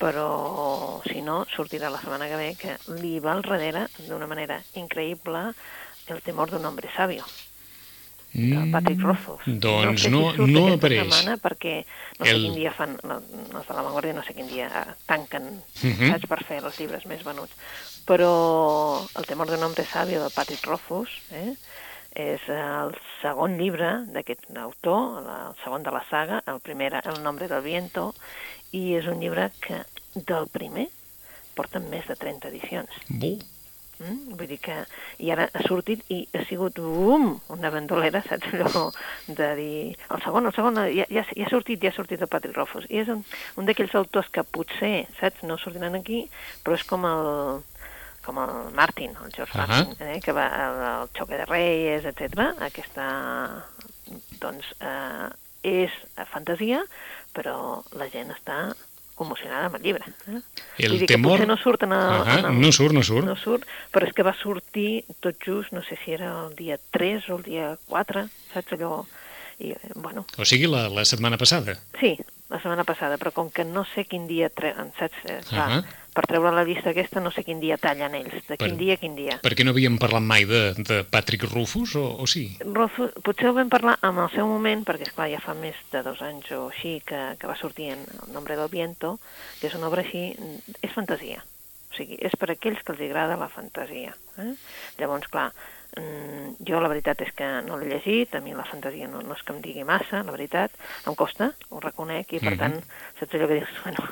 però 0.00 1.02
si 1.04 1.20
no, 1.20 1.42
sortirà 1.54 1.90
la 1.92 2.00
setmana 2.00 2.26
que 2.30 2.36
ve, 2.40 2.48
que 2.56 2.78
li 3.02 3.18
va 3.20 3.34
al 3.36 3.42
darrere 3.44 3.88
d'una 4.08 4.26
manera 4.30 4.62
increïble 4.80 5.50
el 6.10 6.22
temor 6.26 6.50
d'un 6.50 6.64
hombre 6.66 6.88
sabio, 6.96 7.22
del 8.32 8.70
Patrick 8.72 9.02
Rothfuss. 9.02 9.42
Doncs 9.46 10.02
sé 10.06 10.10
no, 10.10 10.32
si 10.32 10.40
no 10.54 10.64
apareix. 10.72 11.02
setmana 11.02 11.36
perquè 11.42 11.84
no 12.18 12.24
sé 12.26 12.32
El- 12.32 12.42
quin 12.46 12.54
dia 12.56 12.72
fan, 12.72 12.96
no, 13.04 13.20
els 13.58 13.68
de 13.68 13.74
la 13.76 13.82
Vanguardia 13.82 14.14
no 14.16 14.22
sé 14.24 14.34
quin 14.34 14.48
dia 14.48 14.66
eh, 14.70 14.94
tanquen, 15.06 15.62
Mhm. 15.82 16.10
saps, 16.10 16.26
per 16.30 16.42
fer 16.48 16.62
els 16.64 16.78
llibres 16.78 17.04
més 17.06 17.22
venuts. 17.24 17.52
Però 18.06 19.08
El 19.14 19.26
temor 19.26 19.50
d'un 19.50 19.62
hombre 19.62 19.84
sabio 19.92 20.22
de 20.22 20.30
Patrick 20.30 20.64
Rothfuss, 20.66 21.10
eh, 21.30 21.54
és 22.14 22.40
el 22.48 22.94
segon 23.22 23.56
llibre 23.58 24.06
d'aquest 24.10 24.48
autor, 24.56 25.22
el 25.22 25.54
segon 25.62 25.82
de 25.84 25.90
la 25.92 26.02
saga, 26.10 26.42
el 26.46 26.58
primer 26.60 26.92
era 26.94 27.02
El 27.10 27.22
nombre 27.22 27.46
del 27.46 27.62
viento, 27.62 28.14
i 28.72 28.94
és 28.94 29.06
un 29.06 29.20
llibre 29.20 29.50
que 29.60 29.84
del 30.14 30.48
primer 30.50 30.88
porten 31.56 31.88
més 31.92 32.06
de 32.08 32.16
30 32.18 32.48
edicions. 32.50 33.00
Bu. 33.08 33.34
Mm? 34.00 34.36
Vull 34.38 34.48
dir 34.48 34.58
que... 34.64 34.76
I 35.20 35.32
ara 35.34 35.46
ha 35.52 35.62
sortit 35.66 36.04
i 36.12 36.22
ha 36.32 36.44
sigut 36.48 36.78
bum, 36.80 37.34
una 37.52 37.70
bandolera, 37.72 38.22
saps 38.24 38.54
allò 38.56 38.86
de 39.28 39.48
dir... 39.58 39.80
El 40.14 40.22
segon, 40.24 40.48
el 40.48 40.56
segon, 40.56 40.80
ja, 40.94 41.04
ja, 41.12 41.24
ja 41.28 41.46
ha 41.46 41.52
sortit, 41.52 41.82
ja 41.82 41.92
ha 41.92 41.96
sortit 41.96 42.22
el 42.22 42.30
Patrick 42.32 42.56
Rothfuss. 42.56 42.88
I 42.88 43.02
és 43.02 43.10
un, 43.12 43.20
un 43.60 43.68
d'aquells 43.68 43.96
autors 44.00 44.30
que 44.32 44.46
potser, 44.56 44.94
saps, 45.20 45.44
no 45.48 45.58
sortiran 45.60 45.98
aquí, 45.98 46.24
però 46.64 46.78
és 46.80 46.86
com 46.88 47.04
el 47.08 47.28
com 48.24 48.36
el 48.36 48.50
Martin, 48.76 49.14
el 49.24 49.30
George 49.32 49.56
Ahà. 49.56 49.66
Martin, 49.66 49.94
eh, 50.06 50.18
que 50.20 50.32
va 50.36 50.46
el 50.60 51.08
Xoque 51.16 51.38
de 51.40 51.46
Reyes, 51.48 52.04
etc. 52.08 52.50
Aquesta, 52.66 53.06
doncs, 54.42 54.74
eh, 54.80 55.30
és 55.66 55.96
fantasia, 56.32 56.82
però 57.36 57.82
la 57.96 58.08
gent 58.12 58.32
està 58.32 58.60
commocionada 59.20 59.68
amb 59.68 59.76
el 59.78 59.84
llibre. 59.84 60.08
Eh? 60.26 60.40
El 60.80 60.94
Vull 60.96 60.98
dir 61.04 61.06
que 61.06 61.14
temor... 61.14 61.36
potser 61.36 61.48
no 61.52 61.56
surt 61.60 61.84
en 61.86 61.92
el, 61.96 62.04
Ahà, 62.24 62.38
en 62.40 62.50
el, 62.54 62.60
no 62.64 62.72
surt, 62.72 62.96
no 62.96 63.04
surt. 63.06 63.28
no 63.28 63.36
surt, 63.38 63.68
però 63.92 64.08
és 64.08 64.16
que 64.16 64.24
va 64.26 64.34
sortir 64.40 65.04
tot 65.20 65.36
just, 65.44 65.70
no 65.76 65.84
sé 65.86 65.98
si 66.04 66.16
era 66.16 66.32
el 66.46 66.54
dia 66.58 66.80
3 66.96 67.28
o 67.30 67.38
el 67.38 67.44
dia 67.46 67.70
4, 67.92 68.26
saps 68.54 68.76
allò? 68.78 69.02
I, 69.60 69.74
bueno, 70.00 70.22
O 70.40 70.44
sigui, 70.48 70.64
la, 70.72 70.86
la 70.88 71.04
setmana 71.04 71.36
passada. 71.36 71.74
sí, 72.00 72.14
la 72.48 72.58
setmana 72.62 72.82
passada, 72.88 73.18
però 73.20 73.30
com 73.36 73.50
que 73.52 73.62
no 73.68 73.84
sé 73.94 74.06
quin 74.08 74.24
dia, 74.26 74.48
tre... 74.48 74.72
saps? 74.98 75.18
Eh, 75.28 75.40
clar, 75.50 75.66
Ahà. 75.68 75.82
Per 76.14 76.26
treure 76.26 76.50
la 76.52 76.64
llista 76.66 76.90
aquesta 76.90 77.20
no 77.20 77.30
sé 77.30 77.44
quin 77.46 77.60
dia 77.60 77.76
tallen 77.78 78.14
ells, 78.18 78.34
de 78.48 78.56
Per- 78.56 78.66
quin 78.68 78.76
dia 78.78 78.94
a 78.94 79.00
quin 79.00 79.14
dia. 79.14 79.38
Per 79.42 79.54
què 79.54 79.64
no 79.64 79.70
havíem 79.74 79.98
parlat 79.98 80.22
mai 80.22 80.44
de, 80.44 80.74
de 80.76 81.02
Patrick 81.04 81.44
Rufus, 81.50 81.94
o, 81.96 82.04
o 82.22 82.26
sí? 82.26 82.56
Rothfuss, 82.60 83.14
potser 83.22 83.48
ho 83.50 83.54
vam 83.54 83.68
parlar 83.72 83.98
en 84.02 84.18
el 84.18 84.30
seu 84.34 84.46
moment, 84.50 84.84
perquè 84.84 85.08
esclar, 85.08 85.28
ja 85.32 85.40
fa 85.40 85.54
més 85.54 85.78
de 85.92 86.02
dos 86.06 86.20
anys 86.26 86.50
o 86.56 86.68
així 86.68 86.98
que, 87.06 87.20
que 87.40 87.46
va 87.50 87.56
sortir 87.56 87.90
en 87.94 88.04
El 88.26 88.32
nombre 88.34 88.56
del 88.56 88.68
viento, 88.68 89.18
que 89.60 89.68
és 89.70 89.74
una 89.78 89.88
obra 89.88 90.02
així, 90.02 90.34
és 90.82 90.92
fantasia. 90.92 91.42
O 91.90 91.96
sigui, 91.96 92.16
és 92.22 92.34
per 92.38 92.52
aquells 92.52 92.82
que 92.86 92.92
els 92.94 93.00
agrada 93.02 93.36
la 93.36 93.48
fantasia. 93.50 94.12
Eh? 94.38 94.52
Llavors, 95.00 95.26
clar, 95.26 95.48
mm, 95.98 96.60
jo 96.68 96.78
la 96.80 96.88
veritat 96.92 97.20
és 97.26 97.32
que 97.34 97.48
no 97.66 97.78
l'he 97.80 97.88
llegit, 97.90 98.34
a 98.38 98.40
mi 98.44 98.54
la 98.54 98.62
fantasia 98.68 99.08
no, 99.10 99.22
no 99.26 99.34
és 99.34 99.42
que 99.42 99.52
em 99.56 99.58
digui 99.64 99.82
massa, 99.84 100.22
la 100.22 100.30
veritat, 100.36 100.70
em 101.10 101.16
costa, 101.18 101.50
ho 101.70 101.80
reconec, 101.82 102.32
i 102.34 102.38
per 102.38 102.52
Mhm. 102.54 102.60
tant, 102.62 102.78
saps 103.18 103.34
allò 103.34 103.48
que 103.50 103.58
dius, 103.58 103.74
bueno, 103.82 104.06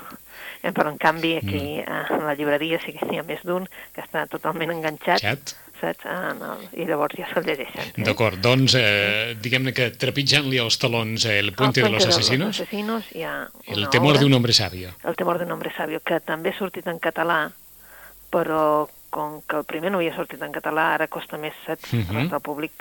eh, 0.63 0.71
però 0.71 0.89
en 0.91 0.97
canvi 0.97 1.37
aquí 1.37 1.79
Mm. 1.79 1.89
a 1.91 2.17
la 2.25 2.35
llibreria 2.35 2.79
sí 2.85 2.93
que 2.93 3.05
n'hi 3.05 3.19
ha 3.19 3.23
més 3.23 3.41
d'un 3.43 3.67
que 3.95 4.01
està 4.01 4.27
totalment 4.27 4.71
enganxat, 4.71 5.21
Xat? 5.21 5.55
saps? 5.79 6.05
En 6.05 6.41
el, 6.43 6.65
I 6.83 6.85
llavors 6.85 7.15
ja 7.15 7.27
se'l 7.33 7.45
llegeixen. 7.45 7.93
Eh? 7.95 8.03
D'acord, 8.03 8.37
doncs 8.43 8.75
eh, 8.75 9.35
diguem-ne 9.41 9.71
que 9.73 9.91
trepitjant-li 9.91 10.57
els 10.59 10.77
talons 10.77 11.23
eh, 11.25 11.39
El 11.39 11.53
puente 11.53 11.79
El 11.79 11.85
de 11.87 11.91
los 11.93 12.05
asesinos, 12.05 12.59
asesinos 12.59 13.05
hi 13.15 13.23
ha 13.23 13.47
El 13.67 13.87
temor 13.89 14.11
obra, 14.11 14.19
de 14.19 14.25
un 14.25 14.33
hombre 14.33 14.51
sabio. 14.53 14.91
El 15.05 15.15
temor 15.15 15.39
d'un 15.39 15.51
hombre 15.51 15.71
sabio, 15.75 16.01
que 16.03 16.19
també 16.19 16.49
ha 16.49 16.57
sortit 16.57 16.85
en 16.87 16.99
català, 16.99 17.49
però 18.31 18.87
com 19.09 19.41
que 19.41 19.55
el 19.57 19.63
primer 19.65 19.89
no 19.91 19.97
havia 19.97 20.13
sortit 20.15 20.41
en 20.45 20.51
català, 20.53 20.93
ara 20.93 21.07
costa 21.07 21.37
més, 21.37 21.53
saps, 21.65 21.93
Mhm. 21.93 22.09
arrastrar 22.09 22.37
el 22.37 22.41
públic, 22.45 22.71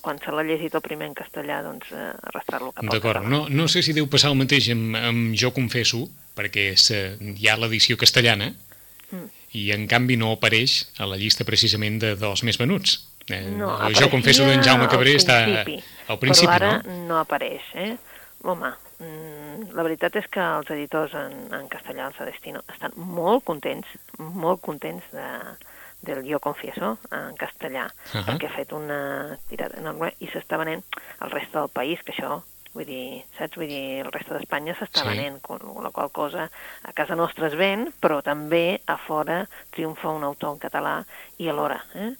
quan 0.00 0.18
se 0.18 0.30
l'ha 0.30 0.42
llegit 0.44 0.74
el 0.74 0.80
primer 0.80 1.08
en 1.08 1.14
castellà, 1.14 1.60
doncs 1.62 1.90
eh, 1.92 2.12
arrastrar-lo 2.22 2.72
cap 2.72 2.84
al 2.84 2.88
D'acord, 2.90 3.18
català. 3.18 3.28
no, 3.28 3.48
no 3.50 3.66
sé 3.68 3.82
si 3.82 3.92
deu 3.92 4.06
passar 4.08 4.30
el 4.30 4.36
mateix 4.38 4.70
amb, 4.70 4.94
amb 4.96 5.34
Jo 5.34 5.52
confesso, 5.52 6.08
perquè 6.38 6.70
és, 6.76 6.90
eh, 6.94 7.16
hi 7.36 7.48
ha 7.50 7.58
l'edició 7.58 7.98
castellana, 7.98 8.52
Mm. 9.10 9.24
i 9.56 9.70
en 9.72 9.86
canvi 9.88 10.18
no 10.20 10.34
apareix 10.34 10.90
a 11.00 11.06
la 11.08 11.16
llista 11.16 11.42
precisament 11.48 11.94
de 12.02 12.10
dels 12.20 12.42
més 12.44 12.58
venuts. 12.60 12.98
Eh, 13.30 13.40
No, 13.56 13.70
Jo 13.96 14.10
confesso 14.12 14.44
d'en 14.44 14.62
Jaume 14.62 14.84
al 14.84 14.90
Cabré 14.92 15.14
està 15.16 15.38
al 16.08 16.18
principi, 16.18 16.46
però 16.52 16.54
ara 16.54 16.82
no? 16.84 17.06
no 17.08 17.16
apareix, 17.18 17.62
eh? 17.74 17.96
Home, 18.44 18.68
mm, 19.00 19.72
la 19.74 19.82
veritat 19.82 20.14
és 20.20 20.28
que 20.28 20.40
els 20.40 20.68
editors 20.70 21.14
en, 21.14 21.32
en 21.54 21.66
castellà, 21.72 22.06
els 22.08 22.18
de 22.20 22.26
Destino, 22.28 22.62
estan 22.72 22.92
molt 22.96 23.44
contents, 23.44 23.88
molt 24.18 24.60
contents 24.60 25.04
de, 25.12 25.26
del 26.02 26.22
Jo 26.30 26.38
Confieso 26.38 26.98
en 27.10 27.34
castellà, 27.40 27.88
Ahà. 28.12 28.26
perquè 28.28 28.46
ha 28.46 28.56
fet 28.56 28.72
una 28.76 29.38
tirada 29.48 29.80
enorme 29.80 30.12
i 30.20 30.28
s'està 30.28 30.58
venent 30.60 30.84
al 31.20 31.30
reste 31.30 31.58
del 31.58 31.68
país, 31.72 31.98
que 32.04 32.12
això 32.12 32.42
Vull 32.78 32.86
dir, 32.86 33.24
saps? 33.34 33.56
Vull 33.58 33.66
dir, 33.66 34.04
el 34.04 34.12
reste 34.14 34.36
d'Espanya 34.36 34.76
s'està 34.78 35.02
Sí. 35.02 35.08
venent, 35.08 35.40
con 35.42 35.58
la 35.82 35.90
qual 35.90 36.12
cosa 36.14 36.44
a 36.84 36.92
casa 36.94 37.16
nostra 37.18 37.48
es 37.48 37.56
ven, 37.58 37.88
però 38.00 38.20
també 38.22 38.80
a 38.86 38.96
fora 38.96 39.40
triomfa 39.74 40.12
un 40.14 40.22
autor 40.22 40.52
en 40.54 40.60
català 40.62 41.04
i 41.38 41.48
alhora. 41.50 41.80
Eh? 41.96 42.12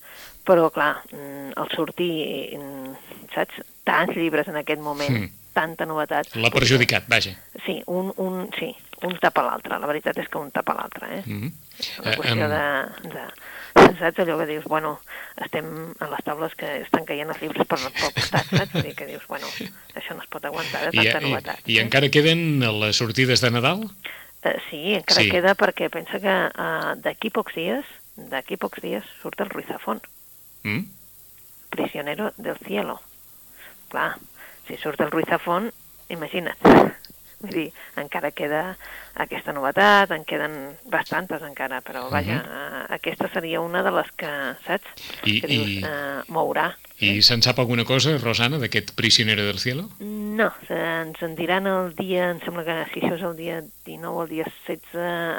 Però, 0.44 0.70
clar, 0.74 0.96
mm, 1.12 1.52
al 1.54 1.70
sortir, 1.76 2.58
mm, 2.58 2.96
saps? 3.34 3.62
Tants 3.84 4.16
llibres 4.16 4.48
en 4.48 4.56
aquest 4.56 4.80
moment, 4.82 5.14
Mm. 5.14 5.30
tanta 5.54 5.86
novetat... 5.86 6.34
L'ha 6.34 6.50
perjudicat, 6.50 7.04
vaja. 7.08 7.36
Sí, 7.64 7.82
un, 7.86 8.12
un, 8.16 8.50
sí, 8.58 8.74
un 9.02 9.16
tapa 9.22 9.42
l'altre. 9.46 9.78
La 9.78 9.86
veritat 9.86 10.16
és 10.18 10.28
que 10.28 10.38
un 10.38 10.50
tapa 10.50 10.74
l'altre, 10.74 11.06
eh? 11.20 11.22
Mm 11.26 11.50
És 11.78 11.98
una 12.00 12.10
Eh, 12.12 12.16
qüestió 12.18 12.44
em- 12.48 12.50
de, 12.50 13.10
de... 13.14 13.26
Saps 13.98 14.18
allò 14.18 14.36
que 14.40 14.46
dius, 14.46 14.64
bueno, 14.64 14.96
estem 15.44 15.68
a 16.02 16.08
les 16.10 16.24
taules 16.26 16.54
que 16.58 16.80
estan 16.82 17.04
caient 17.06 17.28
els 17.30 17.40
llibres 17.40 17.66
per, 17.70 17.78
pel 17.78 18.12
costat, 18.16 18.46
saps? 18.50 18.72
Vull 18.72 18.82
dir 18.88 18.94
que 18.98 19.06
dius, 19.06 19.22
bueno, 19.30 19.46
això 19.94 20.16
no 20.16 20.22
es 20.24 20.28
pot 20.28 20.44
aguantar 20.44 20.90
de 20.90 20.96
I, 20.96 21.04
tanta 21.04 21.20
i, 21.20 21.30
novetat. 21.30 21.60
I 21.70 21.78
encara 21.84 22.08
queden 22.10 22.58
les 22.80 22.96
sortides 22.98 23.40
de 23.40 23.50
Nadal? 23.54 23.84
Eh, 24.42 24.56
sí, 24.70 24.94
encara 24.94 25.22
Sí. 25.22 25.30
queda 25.30 25.54
perquè 25.54 25.88
pensa 25.90 26.18
que 26.18 26.34
uh, 26.50 26.94
d'aquí 26.98 27.30
pocs 27.30 27.54
dies, 27.54 27.84
d'aquí 28.16 28.56
pocs 28.58 28.82
dies 28.82 29.04
surt 29.22 29.40
el 29.40 29.50
Ruiz 29.50 29.66
Zafón, 29.70 30.02
Mm? 30.64 30.82
prisionero 31.70 32.32
del 32.36 32.56
cielo. 32.66 33.00
Clar, 33.88 34.16
si 34.66 34.76
surt 34.76 35.00
el 35.00 35.10
Ruiz 35.10 35.26
Zafón, 35.30 35.70
imagina't. 36.08 36.58
Vull 37.40 37.52
dir, 37.54 37.66
encara 37.96 38.32
queda 38.34 38.76
aquesta 39.14 39.52
novetat, 39.54 40.10
en 40.10 40.24
queden 40.26 40.54
bastantes 40.90 41.42
encara, 41.46 41.80
però 41.86 42.08
vaja, 42.10 42.40
uh 42.42 42.74
aquesta 42.88 43.28
seria 43.28 43.60
una 43.60 43.82
de 43.84 43.90
les 43.92 44.08
que, 44.16 44.28
saps? 44.64 44.88
I- 45.28 45.40
que 45.42 45.46
dius, 45.46 45.68
i- 45.68 45.82
uh, 45.84 46.22
mourà. 46.32 46.70
I 47.04 47.20
se'n 47.22 47.42
sap 47.44 47.58
alguna 47.60 47.84
cosa, 47.84 48.16
Rosana, 48.18 48.58
d'aquest 48.58 48.94
prisionero 48.96 49.44
del 49.44 49.58
cielo? 49.60 49.84
No, 50.00 50.48
se- 50.66 50.74
ens 51.02 51.20
en 51.22 51.36
diran 51.36 51.66
el 51.66 51.94
dia, 51.94 52.30
em 52.30 52.40
sembla 52.40 52.64
que 52.64 52.78
si 52.94 53.00
això 53.04 53.14
és 53.18 53.22
el 53.28 53.36
dia 53.36 53.60
19 53.84 54.16
o 54.16 54.22
el 54.24 54.28
dia 54.30 54.44
16, 54.66 54.80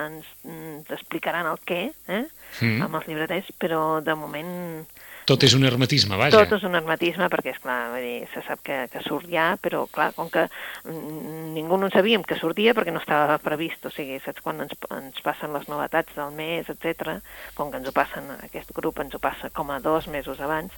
ens, 0.06 0.26
ens 0.46 0.92
explicaran 0.92 1.48
el 1.48 1.58
què, 1.66 1.92
eh? 2.08 2.26
Mm. 2.62 2.82
amb 2.86 2.96
els 2.96 3.08
llibreters, 3.08 3.52
però 3.60 4.00
de 4.04 4.16
moment 4.16 4.86
Tot 5.30 5.44
és 5.46 5.54
un 5.54 5.66
hermetisme, 5.68 6.18
vaja. 6.18 6.34
tot 6.34 6.56
és 6.58 6.64
un 6.66 6.74
hermetisme, 6.74 7.28
perquè, 7.30 7.54
és 7.54 7.60
clar, 7.62 7.78
vull 7.94 8.02
dir, 8.02 8.28
se 8.34 8.42
sap 8.48 8.64
que, 8.66 8.80
que 8.90 9.02
surt 9.06 9.28
ja, 9.30 9.52
però, 9.62 9.84
clar, 9.94 10.08
com 10.18 10.32
que 10.34 10.48
ningú 10.90 11.78
no 11.78 11.86
en 11.86 11.94
sabíem 11.94 12.24
que 12.26 12.38
sortia 12.40 12.74
perquè 12.74 12.94
no 12.96 13.02
estava 13.04 13.38
previst, 13.44 13.86
o 13.86 13.92
sigui, 13.94 14.18
saps 14.24 14.42
quan 14.42 14.64
ens, 14.66 14.74
ens 14.96 15.20
passen 15.26 15.54
les 15.54 15.68
novetats 15.70 16.16
del 16.18 16.34
mes, 16.34 16.72
etc. 16.74 17.20
com 17.58 17.70
que 17.70 17.78
ens 17.78 17.92
ho 17.92 17.94
passen, 17.94 18.32
aquest 18.50 18.74
grup 18.74 19.04
ens 19.04 19.14
ho 19.14 19.22
passa 19.22 19.52
com 19.54 19.70
a 19.70 19.78
dos 19.84 20.08
mesos 20.10 20.42
abans, 20.42 20.74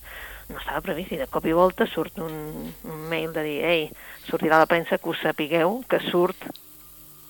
no 0.50 0.60
estava 0.60 0.84
previst, 0.84 1.14
i 1.16 1.22
de 1.22 1.30
cop 1.32 1.48
i 1.48 1.56
volta 1.56 1.88
surt 1.88 2.20
un, 2.20 2.36
un 2.84 3.06
mail 3.14 3.32
de 3.32 3.46
dir, 3.48 3.60
ei, 3.64 3.88
sortirà 4.28 4.60
a 4.60 4.66
la 4.66 4.72
premsa 4.72 5.00
que 5.00 5.14
us 5.14 5.24
sapigueu 5.24 5.80
que 5.88 6.02
surt 6.10 6.52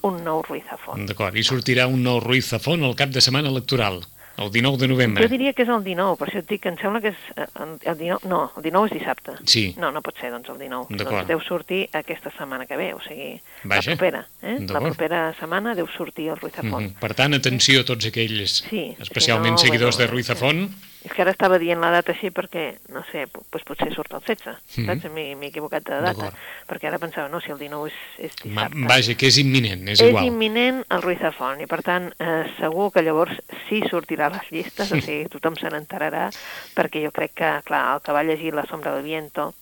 un 0.01 0.23
nou 0.25 0.41
Ruiz 0.41 0.65
Zafón. 0.65 1.05
D'acord, 1.05 1.37
i 1.37 1.45
sortirà 1.45 1.85
un 1.85 2.01
nou 2.01 2.17
Ruiz 2.23 2.49
Zafón 2.49 2.81
al 2.87 2.97
cap 2.97 3.13
de 3.13 3.21
setmana 3.21 3.53
electoral, 3.53 4.01
el 4.37 4.51
19 4.51 4.77
de 4.77 4.87
novembre. 4.87 5.23
Jo 5.23 5.29
diria 5.29 5.53
que 5.53 5.63
és 5.63 5.69
el 5.69 5.83
19, 5.83 6.17
per 6.19 6.27
això 6.29 6.39
et 6.41 6.47
dic 6.49 6.61
que 6.63 6.69
em 6.71 6.77
sembla 6.81 7.01
que 7.03 7.11
és 7.13 7.23
eh, 7.35 7.47
el 7.61 7.97
19, 7.97 8.29
no, 8.29 8.41
el 8.57 8.63
19 8.63 8.89
és 8.89 8.95
dissabte. 8.99 9.35
Sí. 9.45 9.65
No, 9.77 9.91
no 9.91 10.01
pot 10.05 10.17
ser, 10.21 10.31
doncs, 10.33 10.49
el 10.49 10.59
19. 10.61 10.95
D'acord. 10.95 11.21
Doncs 11.21 11.31
deu 11.33 11.41
sortir 11.45 11.81
aquesta 11.93 12.31
setmana 12.37 12.67
que 12.69 12.77
ve, 12.79 12.93
o 12.93 13.01
sigui, 13.03 13.33
Vaja. 13.63 13.81
la 13.81 13.95
propera. 13.95 14.23
Eh? 14.41 14.57
La 14.69 14.81
propera 14.81 15.21
setmana 15.39 15.75
deu 15.75 15.89
sortir 15.97 16.29
el 16.29 16.39
Ruiz 16.39 16.55
Zafón. 16.55 16.91
Mhm. 16.91 16.95
Per 17.01 17.13
tant, 17.13 17.33
atenció 17.33 17.81
a 17.81 17.85
tots 17.85 18.05
aquells, 18.07 18.61
Sí, 18.69 18.95
especialment 18.99 19.57
si 19.57 19.67
no, 19.67 19.71
seguidors 19.71 19.97
bueno, 19.97 20.07
de 20.07 20.11
Ruiz 20.13 20.27
Zafón. 20.27 20.69
És 21.03 21.11
que 21.13 21.23
ara 21.23 21.31
estava 21.33 21.57
dient 21.57 21.79
la 21.81 21.89
data 21.89 22.11
així 22.13 22.29
perquè, 22.29 22.75
no 22.93 23.01
sé, 23.11 23.23
p- 23.25 23.39
doncs 23.51 23.63
potser 23.65 23.87
surt 23.93 24.13
el 24.13 24.21
16, 24.21 24.57
Mhm. 24.77 24.85
saps? 24.85 25.07
M'he 25.11 25.47
equivocat 25.47 25.83
de 25.83 25.97
data. 26.01 26.31
Perquè 26.69 26.87
ara 26.87 26.99
pensava, 26.99 27.27
no, 27.27 27.39
si 27.41 27.49
el 27.51 27.57
19 27.57 27.87
és, 27.89 27.93
és 28.19 28.45
Ma, 28.45 28.67
dissabte. 28.69 28.87
vaja, 28.87 29.15
que 29.17 29.25
és 29.27 29.37
imminent, 29.39 29.87
és, 29.89 29.99
és 29.99 30.09
igual. 30.09 30.25
imminent 30.25 30.83
el 30.89 31.01
Ruiz 31.01 31.19
Zafón 31.19 31.59
i 31.61 31.65
per 31.65 31.81
tant 31.81 32.13
eh, 32.19 32.43
segur 32.59 32.91
que 32.93 33.01
llavors 33.01 33.33
sí 33.67 33.81
sortirà 33.89 34.27
a 34.27 34.29
les 34.37 34.51
llistes, 34.51 34.91
o 34.91 35.01
sigui, 35.01 35.25
tothom 35.27 35.55
se 35.55 35.69
n'enterarà 35.73 36.29
perquè 36.75 37.01
jo 37.03 37.11
crec 37.11 37.33
que, 37.33 37.61
clar, 37.65 37.95
el 37.95 38.01
que 38.01 38.11
va 38.13 38.23
llegir 38.23 38.53
La 38.53 38.65
sombra 38.69 38.93
del 38.93 39.03
viento 39.03 39.53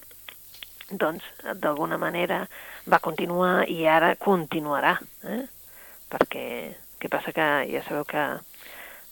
doncs 0.91 1.23
d'alguna 1.55 1.97
manera 1.97 2.47
va 2.89 2.99
continuar 2.99 3.63
i 3.69 3.85
ara 3.87 4.15
continuarà, 4.17 4.97
eh? 5.23 5.45
perquè 6.09 6.75
què 6.99 7.07
passa 7.09 7.31
que 7.31 7.45
ja 7.71 7.83
sabeu 7.87 8.03
que, 8.03 8.23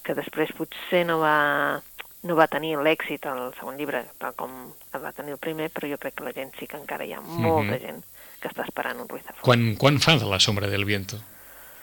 que 0.04 0.14
després 0.18 0.52
potser 0.58 1.06
no 1.06 1.20
va, 1.20 1.80
no 2.24 2.36
va 2.36 2.48
tenir 2.48 2.76
l'èxit 2.78 3.26
el 3.30 3.54
segon 3.60 3.78
llibre 3.78 4.06
tal 4.18 4.34
com 4.36 4.52
el 4.94 5.04
va 5.04 5.12
tenir 5.14 5.32
el 5.36 5.38
primer, 5.38 5.70
però 5.72 5.90
jo 5.92 5.98
crec 6.02 6.16
que 6.16 6.24
la 6.24 6.34
gent 6.34 6.52
sí 6.60 6.68
que 6.68 6.78
encara 6.78 7.06
hi 7.06 7.14
ha 7.14 7.22
molta 7.22 7.76
Mhm. 7.78 7.82
gent 7.82 8.04
que 8.42 8.50
està 8.50 8.66
esperant 8.66 9.00
un 9.00 9.08
Ruiz 9.10 9.24
Zafón. 9.24 9.42
Quan, 9.44 9.76
quan 9.76 10.00
fa 10.00 10.18
de 10.18 10.26
la 10.26 10.40
sombra 10.40 10.68
del 10.68 10.86
viento? 10.86 11.20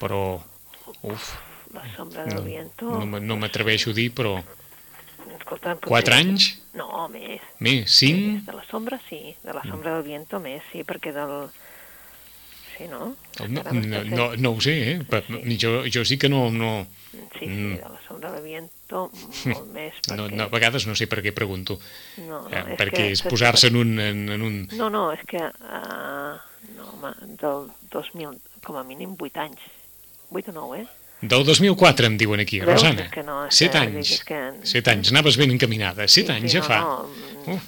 Però, 0.00 0.40
uf, 1.02 1.34
La 1.74 1.82
sombra 1.96 2.24
del 2.24 2.34
no, 2.36 2.42
viento... 2.42 2.84
no, 3.04 3.18
no 3.20 3.36
m'atreveixo 3.36 3.90
a 3.90 3.94
dir, 3.94 4.12
però 4.14 4.36
Escolta, 5.38 5.74
potser- 5.74 5.88
quatre 5.88 6.14
anys? 6.14 6.60
No, 6.74 7.08
més. 7.08 7.40
Més? 7.58 7.90
Cinc? 7.90 8.18
Més. 8.34 8.44
De 8.46 8.52
la 8.52 8.64
sombra, 8.70 9.00
sí. 9.08 9.34
De 9.42 9.52
la 9.52 9.62
sombra 9.62 9.94
del 9.94 10.04
viento, 10.04 10.38
més, 10.40 10.62
sí, 10.70 10.84
perquè 10.84 11.12
del... 11.12 11.48
Sí, 12.76 12.86
no? 12.90 13.16
No, 13.48 13.62
no, 13.72 14.04
no, 14.04 14.36
no 14.36 14.50
ho 14.52 14.60
sé, 14.60 14.92
eh? 14.92 15.22
Sí. 15.26 15.58
jo, 15.58 15.84
jo 15.92 16.04
sí 16.04 16.16
que 16.18 16.28
no... 16.28 16.50
no 16.50 16.86
Sí, 17.35 17.40
sí, 17.40 17.47
Mm. 17.47 17.75
de 17.76 17.88
la 17.88 18.00
sombra 18.06 18.30
del 18.33 18.42
viento, 18.44 19.11
molt 19.50 19.71
més, 19.75 19.94
perquè... 20.06 20.16
no, 20.16 20.28
no, 20.30 20.44
a 20.44 20.49
vegades 20.52 20.87
no 20.87 20.94
sé 20.94 21.06
per 21.11 21.21
què 21.25 21.33
pregunto. 21.35 21.78
no, 22.18 22.42
no, 22.42 22.49
Eh, 22.50 22.64
és 22.75 22.78
perquè 22.78 22.97
que 22.97 23.11
és 23.12 23.23
posar-se 23.23 23.68
en 23.73 23.76
un, 23.76 23.94
en, 24.00 24.28
en 24.37 24.42
un... 24.42 24.59
No, 24.78 24.90
no, 24.90 25.11
és 25.12 25.21
que... 25.26 25.38
Uh, 25.38 26.35
no, 26.76 26.90
home, 26.94 27.14
del 27.40 27.66
2000, 27.92 28.38
com 28.64 28.76
a 28.80 28.85
mínim 28.85 29.16
8 29.18 29.40
anys. 29.40 29.61
8 30.30 30.50
o 30.50 30.54
9, 30.54 30.80
eh? 30.83 30.87
Del 31.25 31.44
2004 31.47 32.06
em 32.06 32.16
diuen 32.21 32.40
aquí, 32.40 32.59
Veus? 32.61 32.75
Rosana. 32.83 33.06
És 33.06 33.12
que 33.12 33.23
no, 33.25 33.47
és 33.47 33.54
Set 33.56 33.73
que- 33.73 33.78
anys. 33.78 34.25
que- 34.25 34.66
Set 34.68 34.88
anys, 34.88 35.11
anaves 35.12 35.37
ben 35.40 35.50
encaminada. 35.54 36.06
Set 36.09 36.26
Sí, 36.26 36.33
anys 36.33 36.50
sí, 36.52 36.59
ja 36.59 36.61
no, 36.61 36.68
fa. 36.68 36.80
No, 36.80 37.09
mm, 37.47 37.61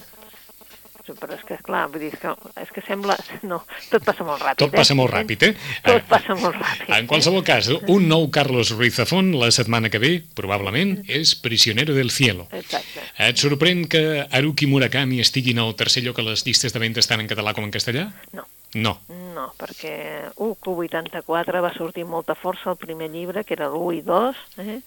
Però 1.06 1.36
és 1.36 1.44
que, 1.46 1.54
esclar, 1.54 1.84
vull 1.92 2.02
dir, 2.02 2.10
és 2.14 2.18
que, 2.22 2.32
és 2.62 2.72
que 2.74 2.82
sembla... 2.86 3.16
No, 3.46 3.60
tot 3.92 4.02
passa 4.04 4.24
molt 4.26 4.42
ràpid, 4.42 4.64
Tot 4.64 4.74
passa 4.74 4.94
eh? 4.94 4.98
molt 4.98 5.12
ràpid, 5.14 5.46
eh? 5.46 5.52
Tot 5.86 6.00
Eh, 6.00 6.04
passa 6.08 6.34
molt 6.34 6.56
ràpid. 6.58 6.90
En 6.96 7.06
qualsevol 7.06 7.44
cas, 7.46 7.68
un 7.92 8.08
nou 8.10 8.28
Carlos 8.34 8.72
Ruiz 8.74 8.96
Zafón 8.98 9.30
la 9.38 9.50
setmana 9.54 9.90
que 9.92 10.00
ve, 10.02 10.12
probablement, 10.34 10.96
és 11.06 11.34
Prisionero 11.38 11.94
del 11.94 12.10
Cielo. 12.10 12.48
Exacte. 12.50 13.04
Et 13.28 13.38
sorprèn 13.38 13.86
que 13.88 14.26
Haruki 14.30 14.66
Murakami 14.66 15.20
estigui 15.22 15.54
en 15.54 15.62
el 15.62 15.74
tercer 15.78 16.02
lloc 16.02 16.18
a 16.18 16.26
les 16.26 16.44
llistes 16.46 16.72
de 16.74 16.82
venda 16.82 17.00
tant 17.06 17.20
en 17.22 17.28
català 17.30 17.54
com 17.54 17.64
en 17.64 17.70
castellà? 17.74 18.08
No, 18.32 18.46
No. 18.74 18.98
no, 19.08 19.46
perquè 19.56 20.28
uh, 20.34 20.56
Q84 20.60 21.60
va 21.64 21.72
sortir 21.72 22.04
molta 22.04 22.34
força 22.34 22.70
el 22.72 22.76
primer 22.76 23.08
llibre, 23.12 23.44
que 23.44 23.54
era 23.54 23.68
l'1 23.70 23.94
i 23.96 24.02
2, 24.04 24.40
eh? 24.64 24.80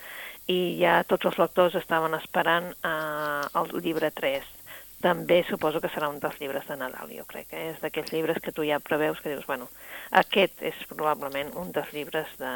i 0.50 0.60
ja 0.82 1.00
tots 1.08 1.26
els 1.30 1.38
lectors 1.40 1.76
estaven 1.78 2.14
esperant 2.18 2.72
eh, 2.74 3.46
el 3.60 3.70
llibre 3.84 4.10
3. 4.12 4.46
També 5.02 5.44
suposo 5.48 5.80
que 5.80 5.88
serà 5.88 6.10
un 6.12 6.20
dels 6.20 6.36
llibres 6.42 6.66
de 6.68 6.76
Nadal, 6.76 7.08
jo 7.16 7.24
crec. 7.26 7.48
Eh? 7.56 7.70
És 7.74 7.80
d'aquells 7.80 8.12
llibres 8.12 8.42
que 8.44 8.52
tu 8.52 8.66
ja 8.68 8.80
preveus 8.84 9.22
que 9.24 9.30
dius, 9.32 9.46
bueno, 9.48 9.70
aquest 10.12 10.62
és 10.62 10.76
probablement 10.90 11.54
un 11.56 11.72
dels 11.72 11.94
llibres 11.96 12.28
de, 12.38 12.52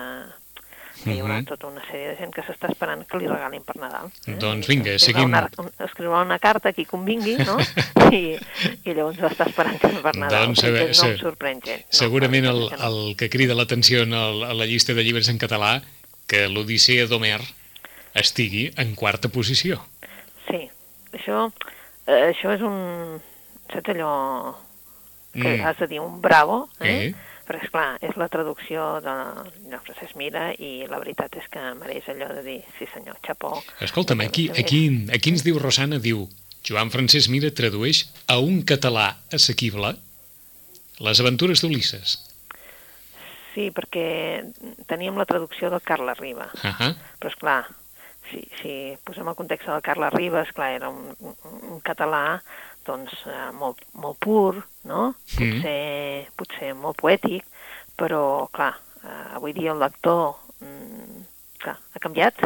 que 1.03 1.13
hi 1.15 1.21
haurà 1.21 1.37
Mhm. 1.39 1.45
tota 1.47 1.67
una 1.67 1.81
sèrie 1.87 2.09
de 2.11 2.17
gent 2.19 2.33
que 2.35 2.43
s'està 2.43 2.69
esperant 2.69 3.05
que 3.07 3.17
li 3.17 3.27
regalin 3.31 3.63
per 3.63 3.77
Nadal. 3.77 4.11
Doncs 4.27 4.67
I 4.67 4.71
vinga, 4.73 4.91
escriurà 4.91 4.99
seguim. 5.05 5.29
Una, 5.31 5.49
un- 5.57 5.71
escriurà 5.87 6.21
una 6.21 6.37
carta 6.39 6.69
a 6.69 6.73
qui 6.73 6.85
convingui, 6.85 7.37
no? 7.47 7.55
I, 8.13 8.35
i 8.83 8.93
llavors 8.93 9.17
va 9.23 9.31
estar 9.31 9.47
esperant 9.47 9.79
per 9.79 10.15
Nadal. 10.15 10.47
Doncs, 10.47 10.61
que 10.61 10.67
eh, 10.83 10.87
no 10.87 10.93
se- 10.93 11.17
sorprèn 11.17 11.61
gent. 11.63 11.81
No, 11.87 11.97
Segurament 12.03 12.45
el, 12.45 12.69
que 12.69 12.83
el 12.91 13.15
que 13.17 13.29
crida 13.29 13.55
l'atenció 13.55 14.03
a 14.03 14.53
la 14.53 14.65
llista 14.67 14.93
de 14.93 15.03
llibres 15.03 15.29
en 15.29 15.39
català 15.39 15.81
que 16.27 16.47
l'Odissea 16.49 17.07
d'Homer 17.07 17.39
estigui 18.13 18.71
en 18.77 18.93
quarta 18.95 19.29
posició. 19.29 19.79
Sí, 20.47 20.69
això, 21.13 21.47
eh, 22.07 22.31
això 22.33 22.53
és 22.55 22.61
un... 22.61 23.21
Saps 23.73 23.89
allò 23.95 24.55
que 25.33 25.57
Mm. 25.57 25.63
has 25.65 25.77
de 25.79 25.87
dir 25.87 25.99
un 25.99 26.19
bravo, 26.21 26.69
eh? 26.79 27.07
Eh? 27.07 27.15
Perquè, 27.47 27.63
esclar, 27.65 27.97
és 28.05 28.15
la 28.15 28.27
traducció 28.29 29.01
de, 29.01 29.13
de 29.67 29.79
Francesc 29.83 30.15
Mira 30.15 30.51
i 30.53 30.85
la 30.87 30.99
veritat 31.01 31.33
és 31.35 31.47
que 31.51 31.59
mereix 31.79 32.05
allò 32.07 32.27
de 32.35 32.43
dir, 32.45 32.59
sí 32.77 32.85
senyor, 32.93 33.17
xapó. 33.25 33.55
Escolta'm, 33.81 34.21
aquí, 34.21 34.49
aquí, 34.55 35.07
aquí 35.11 35.29
ens 35.33 35.43
diu 35.43 35.57
Rosana, 35.59 35.97
diu 35.99 36.27
Joan 36.63 36.91
Francesc 36.93 37.29
Mira 37.33 37.49
tradueix 37.51 38.05
a 38.27 38.37
un 38.39 38.61
català 38.63 39.17
assequible 39.33 39.95
les 41.03 41.19
aventures 41.19 41.59
d'Ulisses. 41.65 42.19
Sí, 43.55 43.71
perquè 43.75 44.45
teníem 44.87 45.17
la 45.17 45.25
traducció 45.25 45.69
del 45.73 45.81
Carles 45.81 46.17
Riba, 46.21 46.47
Uh 46.63 46.71
-huh. 46.77 46.95
però 47.19 47.29
és 47.29 47.35
clar, 47.35 47.67
si, 48.29 48.43
si 48.61 48.73
posem 49.05 49.27
el 49.27 49.37
context 49.39 49.67
del 49.69 49.83
Carles 49.85 50.13
Riba, 50.15 50.43
és 50.45 50.53
clar, 50.55 50.71
era 50.77 50.89
un, 50.89 51.11
un, 51.21 51.79
català 51.85 52.39
doncs, 52.87 53.13
eh, 53.27 53.49
molt, 53.57 53.83
molt 53.93 54.19
pur, 54.23 54.63
no? 54.89 55.13
Mm. 55.13 55.37
Potser, 55.37 56.27
potser 56.39 56.73
molt 56.75 56.99
poètic, 56.99 57.45
però, 57.99 58.47
clar, 58.51 58.73
eh, 59.03 59.23
avui 59.39 59.53
dia 59.55 59.71
el 59.75 59.81
lector 59.83 60.35
mm, 60.59 61.23
clar, 61.63 61.77
ha 61.79 62.03
canviat 62.03 62.43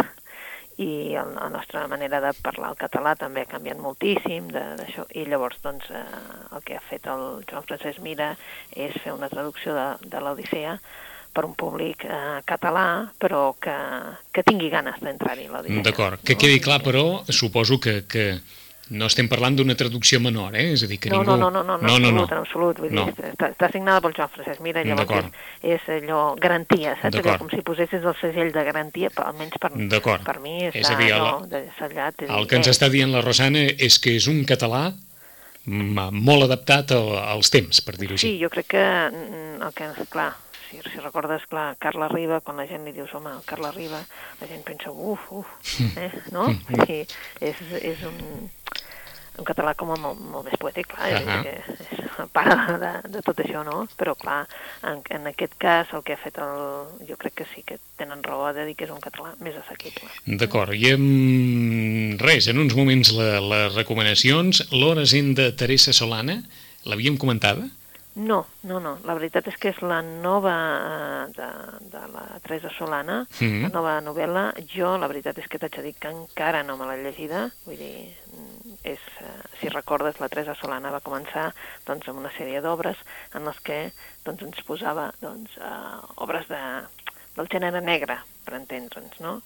i 0.77 1.15
el, 1.17 1.31
la 1.33 1.49
nostra 1.49 1.87
manera 1.89 2.19
de 2.21 2.31
parlar 2.45 2.69
el 2.69 2.77
català 2.77 3.15
també 3.17 3.41
ha 3.41 3.49
canviat 3.49 3.79
moltíssim 3.81 4.51
de- 4.53 4.75
d'això 4.77 5.07
i 5.17 5.23
llavors 5.25 5.57
doncs 5.63 5.89
eh, 5.89 6.03
el 6.53 6.61
que 6.67 6.77
ha 6.77 6.83
fet 6.85 7.07
el 7.09 7.23
Joan 7.49 7.65
Francesc 7.65 8.03
Mira 8.05 8.35
és 8.75 8.93
fer 9.01 9.15
una 9.15 9.29
traducció 9.31 9.73
de, 9.73 9.87
de 10.05 10.21
l'Odissea 10.21 10.77
per 11.37 11.45
un 11.45 11.53
públic 11.53 12.03
eh, 12.09 12.41
català 12.49 12.87
però 13.21 13.51
que, 13.61 13.77
que 14.33 14.41
tingui 14.47 14.71
ganes 14.73 14.97
d'entrar-hi. 15.05 15.45
D'acord. 15.85 16.23
Que 16.25 16.33
no? 16.33 16.39
quedi 16.41 16.59
clar, 16.65 16.81
però, 16.81 17.21
suposo 17.29 17.77
que, 17.79 18.01
que 18.09 18.31
no 18.87 19.09
estem 19.11 19.27
parlant 19.27 19.57
d'una 19.59 19.75
traducció 19.75 20.15
menor, 20.23 20.55
eh? 20.55 20.69
És 20.71 20.85
a 20.85 20.87
dir, 20.87 20.95
que 21.03 21.09
No, 21.11 21.17
ningú... 21.19 21.33
no, 21.35 21.49
no, 21.51 21.61
no, 21.61 21.75
no, 21.75 21.77
no, 21.77 21.97
no, 21.99 22.07
en 22.07 22.15
no. 22.15 22.21
absolut, 22.23 22.31
en 22.31 22.37
absolut. 22.39 22.77
Vull 22.79 22.93
No. 22.95 23.03
dir, 23.09 23.25
està, 23.33 23.49
està 23.51 23.67
signada 23.73 23.99
pel 24.05 24.13
Joan 24.15 24.29
Francesc 24.31 24.61
Mira, 24.63 24.83
llavors 24.87 25.09
D'acord. 25.09 25.33
és, 25.61 25.81
és 25.83 26.03
allò, 26.05 26.21
garantia, 26.39 26.93
saps? 27.01 27.19
Allò 27.19 27.35
com 27.41 27.49
si 27.51 27.59
posessis 27.67 27.99
el 28.07 28.15
segell 28.21 28.53
de 28.55 28.63
garantia, 28.63 29.09
però 29.11 29.27
almenys 29.33 29.59
per, 29.59 29.73
per 30.23 30.37
mi 30.39 30.55
està 30.69 30.79
És 30.79 30.89
a 30.89 30.95
dir, 31.01 31.09
el- 31.11 31.19
allò 31.19 31.41
de 31.51 31.65
sellat. 31.77 32.23
és 32.23 32.29
El 32.31 32.47
que 32.47 32.55
ens 32.61 32.67
eh, 32.71 32.75
està 32.77 32.87
dient 32.89 33.11
la 33.11 33.21
Rosana 33.25 33.65
és 33.77 33.99
que 33.99 34.15
és 34.15 34.27
un 34.31 34.45
català 34.47 34.85
mm, 34.93 35.06
molt 35.67 36.43
adaptat 36.47 36.91
al- 36.95 37.17
als 37.17 37.49
temps, 37.51 37.81
per 37.83 37.97
dir-ho 37.97 38.17
Sí, 38.17 38.33
així. 38.33 38.43
jo 38.43 38.49
crec 38.49 38.67
que 38.75 38.83
mm, 39.11 39.61
el 39.67 39.73
que, 39.75 39.89
clar, 40.09 40.29
si, 40.69 40.79
si 40.83 40.99
recordes, 40.99 41.45
clar, 41.47 41.75
Carla 41.79 42.07
Riba, 42.11 42.41
quan 42.41 42.57
la 42.57 42.65
gent 42.67 42.83
li 42.85 42.91
dius, 42.95 43.13
home, 43.15 43.31
Carla 43.45 43.71
Riba, 43.71 43.99
la 44.41 44.47
gent 44.47 44.63
pensa, 44.67 44.91
uf, 44.91 45.19
uf, 45.31 45.47
eh, 45.97 46.11
no? 46.31 46.47
I 46.87 47.05
és, 47.39 47.55
és 47.81 48.03
un, 48.07 48.49
un 49.37 49.45
català 49.45 49.73
com 49.77 49.91
a 49.93 49.97
molt, 50.01 50.19
molt 50.19 50.45
més 50.49 50.57
poètic, 50.59 50.87
clar, 50.93 51.09
és, 51.13 51.27
Ahà. 51.27 51.41
que 51.43 51.53
és 51.59 52.19
el 52.23 52.29
pare 52.33 52.55
de, 52.81 52.91
de 53.13 53.21
tot 53.21 53.37
això, 53.43 53.63
no? 53.67 53.83
Però, 53.97 54.15
clar, 54.17 54.39
en, 54.89 55.01
en 55.13 55.27
aquest 55.31 55.53
cas, 55.61 55.91
el 55.93 56.03
que 56.03 56.13
ha 56.17 56.21
fet 56.21 56.39
el... 56.41 57.07
Jo 57.09 57.17
crec 57.21 57.35
que 57.41 57.45
sí 57.53 57.61
que 57.67 57.77
tenen 57.97 58.23
raó 58.25 58.49
de 58.53 58.65
dir 58.65 58.75
que 58.75 58.85
és 58.87 58.91
un 58.93 59.01
català 59.03 59.35
més 59.45 59.55
assequible. 59.61 60.09
D'acord, 60.25 60.73
i 60.73 60.89
en 60.95 62.17
res, 62.21 62.47
en 62.51 62.59
uns 62.63 62.75
moments 62.77 63.13
la, 63.17 63.37
les 63.41 63.75
recomanacions. 63.77 64.65
L'hora 64.73 65.05
zen 65.05 65.33
de 65.37 65.51
Teresa 65.57 65.93
Solana, 65.93 66.41
l'havíem 66.89 67.17
comentada? 67.21 67.67
No, 68.17 68.39
no, 68.65 68.79
no. 68.81 68.95
La 69.05 69.13
veritat 69.13 69.45
és 69.51 69.57
que 69.61 69.69
és 69.69 69.77
la 69.85 69.99
nova 70.01 70.53
eh, 70.57 71.25
de, 71.35 71.49
de 71.93 72.01
la 72.15 72.23
Teresa 72.41 72.71
Solana, 72.73 73.19
Mhm. 73.37 73.67
la 73.67 73.69
nova 73.75 73.91
novel·la. 74.01 74.45
Jo, 74.73 74.95
la 74.97 75.05
veritat 75.11 75.37
és 75.37 75.45
que 75.47 75.59
t'haig 75.61 75.75
de 75.77 75.83
dir 75.85 75.93
que 76.01 76.09
encara 76.09 76.63
no 76.65 76.77
me 76.81 76.87
l'he 76.89 77.03
llegida. 77.03 77.43
Vull 77.67 77.77
dir, 77.77 78.09
mm, 78.33 78.66
és, 78.93 79.03
eh, 79.21 79.31
si 79.59 79.69
recordes, 79.69 80.19
la 80.21 80.29
Teresa 80.31 80.55
Solana 80.55 80.91
va 80.93 81.03
començar 81.03 81.49
doncs, 81.85 82.07
amb 82.07 82.21
una 82.23 82.33
sèrie 82.37 82.61
d'obres 82.63 82.99
en 83.35 83.47
les 83.47 83.59
que 83.65 83.79
doncs, 84.25 84.43
ens 84.47 84.63
posava 84.67 85.09
doncs, 85.21 85.57
eh, 85.57 86.21
obres 86.25 86.47
de, 86.51 86.61
del 87.37 87.49
gènere 87.53 87.81
negre, 87.81 88.19
per 88.45 88.57
entendre'ns, 88.59 89.19
no? 89.23 89.39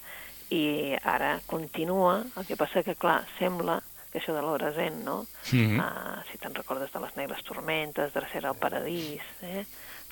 I 0.51 0.97
ara 1.07 1.37
continua, 1.47 2.19
el 2.37 2.45
que 2.45 2.59
passa 2.59 2.83
que, 2.83 2.97
clar, 2.99 3.21
sembla 3.37 3.79
que 4.11 4.19
això 4.19 4.33
de 4.35 4.41
l'hora 4.43 4.73
zen, 4.75 5.03
no? 5.05 5.25
Mhm. 5.51 5.79
Ah, 5.79 6.19
si 6.29 6.37
te'n 6.37 6.53
recordes 6.53 6.91
de 6.91 6.99
les 6.99 7.15
negres 7.15 7.43
tormentes, 7.47 8.11
Dracera 8.13 8.49
al 8.49 8.59
paradís, 8.59 9.23
eh? 9.41 9.65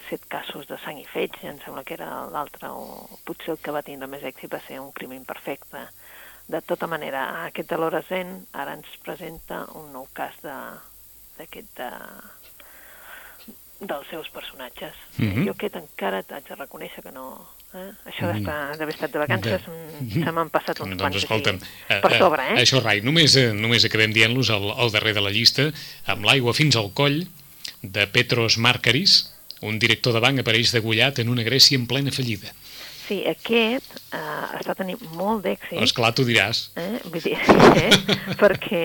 set 0.10 0.26
casos 0.32 0.66
de 0.68 0.78
sang 0.80 0.98
i 0.98 1.06
fetge, 1.06 1.48
em 1.50 1.60
sembla 1.60 1.84
que 1.84 1.94
era 1.98 2.26
l'altre, 2.32 2.70
o 2.72 3.20
potser 3.28 3.52
el 3.54 3.60
que 3.62 3.74
va 3.76 3.84
tindre 3.86 4.08
més 4.08 4.24
èxit 4.24 4.52
va 4.54 4.62
ser 4.66 4.80
un 4.80 4.94
crim 4.96 5.12
imperfecte. 5.14 5.84
De 6.50 6.62
tota 6.66 6.88
manera, 6.90 7.46
aquest 7.46 7.70
de 7.70 7.78
l'hora 7.78 8.02
zen 8.08 8.40
ara 8.58 8.74
ens 8.78 8.90
presenta 9.06 9.66
un 9.78 9.92
nou 9.94 10.08
cas 10.18 10.38
de 10.44 10.56
d'aquest 11.40 11.70
de, 11.78 11.88
dels 13.80 14.10
seus 14.12 14.28
personatges. 14.34 14.96
Mhm. 15.18 15.46
Jo 15.48 15.56
aquest 15.56 15.80
encara 15.80 16.22
t'haig 16.24 16.50
de 16.50 16.60
reconèixer 16.60 17.04
que 17.06 17.14
no... 17.16 17.30
Eh? 17.70 17.92
Això 18.10 18.32
d'haver 18.34 18.94
estat 18.96 19.14
de 19.14 19.20
vacances, 19.22 19.62
mm, 19.70 20.24
se 20.24 20.32
m'han 20.34 20.50
passat 20.50 20.80
uns 20.82 20.90
doncs 20.90 21.04
quants 21.04 21.18
escolta'm, 21.20 21.60
així 21.62 22.02
per 22.02 22.18
sobre, 22.18 22.48
eh? 22.50 22.56
això 22.64 22.82
rai, 22.82 23.04
només, 23.06 23.36
eh, 23.38 23.52
només 23.54 23.86
acabem 23.86 24.16
dient-los 24.16 24.50
al, 24.50 24.72
al 24.74 24.90
darrer 24.90 25.14
de 25.14 25.22
la 25.22 25.30
llista, 25.30 25.68
amb 26.10 26.26
l'aigua 26.26 26.56
fins 26.58 26.80
al 26.82 26.90
coll, 26.98 27.22
de 27.84 28.08
Petros 28.10 28.58
Markaris, 28.58 29.20
un 29.62 29.78
director 29.78 30.18
de 30.18 30.24
banc 30.24 30.42
apareix 30.42 30.74
degullat 30.74 31.22
en 31.22 31.30
una 31.30 31.46
Grècia 31.46 31.78
en 31.78 31.86
plena 31.86 32.12
fallida. 32.12 32.52
Sí, 33.10 33.24
aquest 33.26 33.96
eh, 34.14 34.20
està 34.60 34.76
tenint 34.78 35.00
molt 35.18 35.42
d'èxit. 35.42 35.72
Sí. 35.74 35.82
Esclar, 35.82 36.12
tu 36.14 36.22
diràs. 36.28 36.60
Eh? 36.78 37.00
Vull 37.10 37.24
dir, 37.26 37.32
eh? 37.42 37.90
perquè 38.38 38.84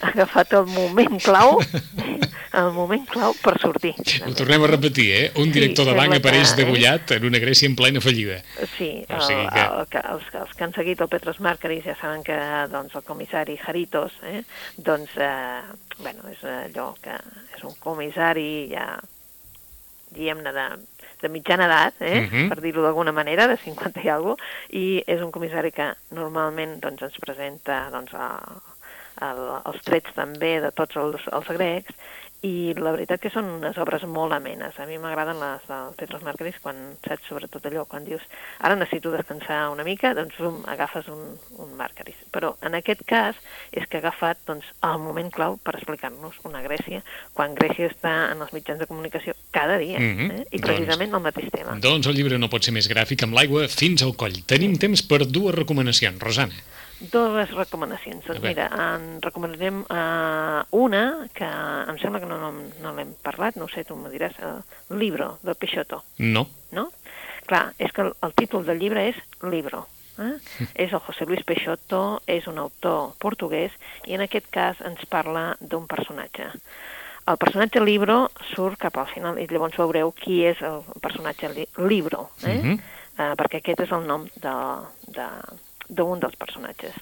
ha 0.00 0.08
agafat 0.14 0.54
el 0.56 0.64
moment 0.72 1.18
clau, 1.20 1.58
el 2.56 2.70
moment 2.72 3.04
clau 3.12 3.34
per 3.44 3.52
sortir. 3.60 3.92
Ho 4.24 4.32
tornem 4.38 4.64
a 4.64 4.70
repetir, 4.72 5.06
eh? 5.12 5.26
Un 5.36 5.50
Sí, 5.50 5.58
director 5.58 5.84
de 5.90 5.92
banc 5.92 6.08
sembla 6.08 6.16
que, 6.16 6.22
apareix 6.24 6.54
eh? 6.54 6.56
degullat 6.62 7.12
en 7.18 7.28
una 7.28 7.42
Grècia 7.44 7.68
en 7.68 7.76
plena 7.76 8.00
fallida. 8.00 8.40
Sí, 8.78 8.88
O 9.10 9.18
el, 9.18 9.22
sigui 9.28 9.44
que... 9.44 9.52
que- 9.60 9.68
El, 9.80 9.86
que, 9.92 10.02
els, 10.14 10.32
els 10.40 10.56
que 10.56 10.64
han 10.64 10.72
seguit 10.80 11.04
el 11.04 11.12
Petros 11.12 11.38
Marcaris 11.44 11.84
ja 11.84 11.98
saben 12.00 12.24
que 12.24 12.40
doncs, 12.72 12.96
el 12.96 13.04
comissari 13.04 13.58
Jaritos 13.60 14.16
eh, 14.24 14.40
doncs, 14.80 15.12
eh, 15.20 15.60
bueno, 16.00 16.24
és 16.32 16.40
allò 16.48 16.94
que 17.04 17.12
és 17.58 17.62
un 17.68 17.76
comissari 17.84 18.70
ja 18.72 18.88
diguem-ne 20.16 20.52
de, 20.56 20.66
de 21.22 21.28
mitjana 21.28 21.66
edat, 21.66 21.94
eh, 22.00 22.20
Mhm. 22.22 22.48
per 22.48 22.60
dir-ho 22.60 22.82
d'alguna 22.82 23.12
manera, 23.12 23.46
de 23.46 23.56
50 23.56 24.00
i 24.04 24.08
alguna 24.08 24.34
cosa, 24.36 24.44
i 24.70 25.02
és 25.06 25.20
un 25.20 25.30
comissari 25.30 25.72
que 25.72 25.92
normalment 26.10 26.80
doncs, 26.80 27.02
ens 27.02 27.18
presenta 27.20 27.88
doncs, 27.90 28.14
a, 28.14 28.30
el, 29.20 29.40
els 29.66 29.82
trets 29.84 30.12
també 30.14 30.60
de 30.60 30.70
tots 30.72 30.96
els, 30.96 31.20
els 31.32 31.48
grecs 31.48 31.94
i 32.42 32.72
la 32.72 32.92
veritat 32.94 33.20
que 33.20 33.28
són 33.28 33.44
unes 33.58 33.76
obres 33.76 34.02
molt 34.08 34.32
amenes. 34.32 34.78
A 34.80 34.86
mi 34.88 34.96
m'agraden 34.96 35.36
les 35.42 35.66
del 35.68 35.90
Petros 35.98 36.22
Marcaris 36.24 36.56
quan 36.62 36.78
saps 37.04 37.26
sobretot 37.28 37.66
allò, 37.68 37.84
quan 37.84 38.06
dius 38.06 38.22
ara 38.64 38.76
necessito 38.80 39.10
descansar 39.12 39.68
una 39.74 39.84
mica, 39.84 40.14
doncs 40.16 40.38
bum, 40.40 40.62
agafes 40.66 41.08
un, 41.12 41.36
un 41.60 41.74
Marcaris. 41.76 42.16
Però 42.32 42.54
en 42.64 42.74
aquest 42.78 43.04
cas 43.04 43.36
és 43.72 43.84
que 43.86 43.98
ha 43.98 44.00
agafat 44.00 44.40
doncs, 44.48 44.64
el 44.88 44.98
moment 45.04 45.28
clau 45.30 45.58
per 45.60 45.74
explicar-nos 45.76 46.40
una 46.48 46.62
Grècia, 46.64 47.02
quan 47.36 47.54
Grècia 47.54 47.90
està 47.92 48.32
en 48.32 48.40
els 48.40 48.52
mitjans 48.56 48.80
de 48.80 48.86
comunicació 48.88 49.34
cada 49.52 49.76
dia, 49.76 49.98
Mhm. 50.00 50.30
eh? 50.30 50.46
i 50.50 50.58
Doncs- 50.58 50.66
precisament 50.66 51.12
el 51.14 51.20
mateix 51.20 51.50
tema. 51.52 51.76
Doncs 51.78 52.06
el 52.06 52.14
llibre 52.14 52.38
no 52.38 52.48
pot 52.48 52.62
ser 52.64 52.72
més 52.72 52.88
gràfic 52.88 53.22
amb 53.22 53.34
l'aigua 53.34 53.68
fins 53.68 54.02
al 54.02 54.16
coll. 54.16 54.40
Tenim 54.46 54.78
temps 54.78 55.02
per 55.02 55.26
dues 55.26 55.54
recomanacions. 55.54 56.18
Rosana. 56.22 56.54
Dues 57.00 57.50
recomanacions. 57.56 58.26
Doncs 58.26 58.42
mira, 58.44 58.66
en 58.76 59.22
recomanarem 59.24 59.80
uh, 59.88 60.60
una 60.76 61.28
que 61.32 61.48
em 61.48 61.96
sembla 62.02 62.20
que 62.20 62.28
no, 62.28 62.36
no, 62.36 62.50
no 62.82 62.92
l'hem 62.96 63.14
parlat, 63.24 63.56
no 63.56 63.68
sé, 63.72 63.86
tu 63.88 63.96
m'ho 63.96 64.10
diràs, 64.12 64.36
uh, 64.44 64.60
Libro, 65.00 65.38
del 65.42 65.56
Peixoto, 65.56 66.02
No. 66.18 66.46
no? 66.76 66.90
Clar, 67.48 67.70
és 67.78 67.90
que 67.92 68.04
el, 68.04 68.12
el 68.22 68.34
títol 68.36 68.66
del 68.68 68.78
llibre 68.78 69.08
és 69.08 69.16
Libro. 69.48 69.86
Eh? 70.20 70.36
és 70.84 70.92
el 70.92 71.00
José 71.06 71.24
Luis 71.24 71.40
Peixoto, 71.48 72.20
és 72.28 72.46
un 72.50 72.60
autor 72.60 73.14
portuguès 73.18 73.72
i 74.04 74.14
en 74.18 74.26
aquest 74.26 74.50
cas 74.52 74.82
ens 74.84 75.00
parla 75.08 75.54
d'un 75.60 75.88
personatge. 75.88 76.50
El 77.30 77.38
personatge 77.40 77.80
Libro 77.80 78.26
surt 78.52 78.76
cap 78.80 78.96
al 78.98 79.08
final 79.08 79.38
i 79.40 79.46
llavors 79.48 79.76
veureu 79.80 80.12
qui 80.12 80.42
és 80.44 80.60
el 80.66 80.82
personatge 81.00 81.48
li 81.54 81.66
Libro, 81.88 82.28
eh? 82.44 82.60
Mhm. 82.60 82.78
eh, 83.16 83.32
perquè 83.40 83.60
aquest 83.60 83.86
és 83.86 83.92
el 83.96 84.06
nom 84.06 84.28
d'un 84.36 84.86
de, 85.08 85.28
d'un 85.90 86.22
dels 86.22 86.38
personatges. 86.38 86.96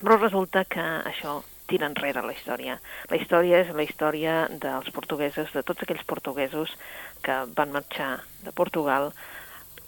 Però 0.00 0.18
resulta 0.18 0.64
que 0.66 0.84
això 1.06 1.38
tira 1.70 1.88
enrere 1.88 2.22
la 2.24 2.34
història. 2.34 2.76
La 3.10 3.16
història 3.20 3.62
és 3.64 3.70
la 3.72 3.86
història 3.86 4.34
dels 4.50 4.90
portuguesos, 4.96 5.52
de 5.54 5.62
tots 5.62 5.86
aquells 5.86 6.04
portuguesos 6.10 6.74
que 7.24 7.38
van 7.56 7.72
marxar 7.72 8.10
de 8.44 8.52
Portugal 8.52 9.12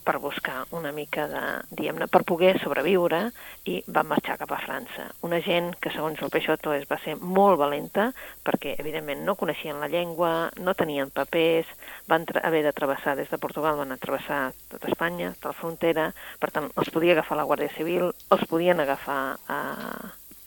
per 0.06 0.20
buscar 0.22 0.62
una 0.70 0.92
mica 0.94 1.26
de, 1.26 1.42
diguem-ne, 1.74 2.06
per 2.06 2.22
poder 2.28 2.54
sobreviure 2.62 3.24
i 3.66 3.80
van 3.90 4.06
marxar 4.06 4.36
cap 4.38 4.52
a 4.54 4.60
França. 4.62 5.08
Una 5.26 5.40
gent 5.42 5.72
que, 5.82 5.90
segons 5.90 6.22
el 6.22 6.30
Peixoto, 6.30 6.72
es 6.76 6.86
va 6.86 7.00
ser 7.02 7.16
molt 7.18 7.58
valenta 7.58 8.12
perquè, 8.46 8.76
evidentment, 8.78 9.24
no 9.26 9.34
coneixien 9.40 9.80
la 9.82 9.90
llengua, 9.90 10.52
no 10.62 10.76
tenien 10.78 11.10
papers, 11.10 11.72
van 12.06 12.26
haver 12.42 12.62
de 12.68 12.74
travessar 12.76 13.16
des 13.18 13.32
de 13.32 13.40
Portugal, 13.42 13.80
van 13.82 13.96
travessar 13.98 14.52
tot 14.70 14.86
Espanya, 14.86 15.32
tota 15.34 15.50
la 15.50 15.58
frontera, 15.58 16.06
per 16.38 16.52
tant, 16.54 16.70
els 16.78 16.92
podia 16.94 17.16
agafar 17.16 17.40
la 17.40 17.48
Guàrdia 17.48 17.74
Civil, 17.74 18.12
els 18.30 18.46
podien 18.46 18.80
agafar 18.80 19.20
a, 19.50 19.60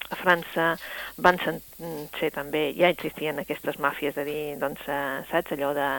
a 0.10 0.20
França, 0.24 0.72
van 1.20 1.40
ser 1.44 2.32
també, 2.34 2.70
ja 2.80 2.90
existien 2.96 3.44
aquestes 3.44 3.80
màfies 3.84 4.16
de 4.16 4.26
dir, 4.28 4.44
doncs, 4.62 4.88
eh, 4.88 5.24
saps, 5.30 5.58
allò 5.58 5.76
de, 5.76 5.90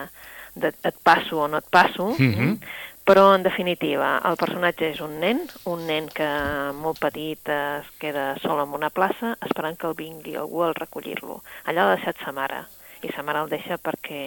de 0.55 0.73
et 0.83 0.97
passo 1.03 1.45
o 1.45 1.47
no 1.47 1.61
et 1.61 1.69
passo, 1.71 2.11
mm 2.17 2.33
-hmm. 2.33 2.57
Però 3.05 3.31
en 3.35 3.43
definitiva 3.43 4.13
el 4.29 4.37
personatge 4.37 4.91
és 4.93 5.01
un 5.01 5.17
nen, 5.19 5.41
un 5.69 5.85
nen 5.89 6.07
que 6.13 6.29
molt 6.77 7.01
petit 7.01 7.49
es 7.51 7.89
queda 8.01 8.35
sol 8.43 8.61
en 8.63 8.75
una 8.77 8.91
plaça 8.93 9.35
esperant 9.41 9.77
que 9.77 9.89
el 9.89 9.97
vingui 9.97 10.37
algú 10.37 10.63
al 10.63 10.77
recollir-lo. 10.77 11.41
Allà 11.65 11.85
l'ha 11.87 11.97
deixat 11.97 12.21
sa 12.23 12.33
mare, 12.35 12.65
i 13.01 13.11
sa 13.11 13.25
mare 13.25 13.41
el 13.43 13.49
deixa 13.51 13.79
perquè 13.81 14.21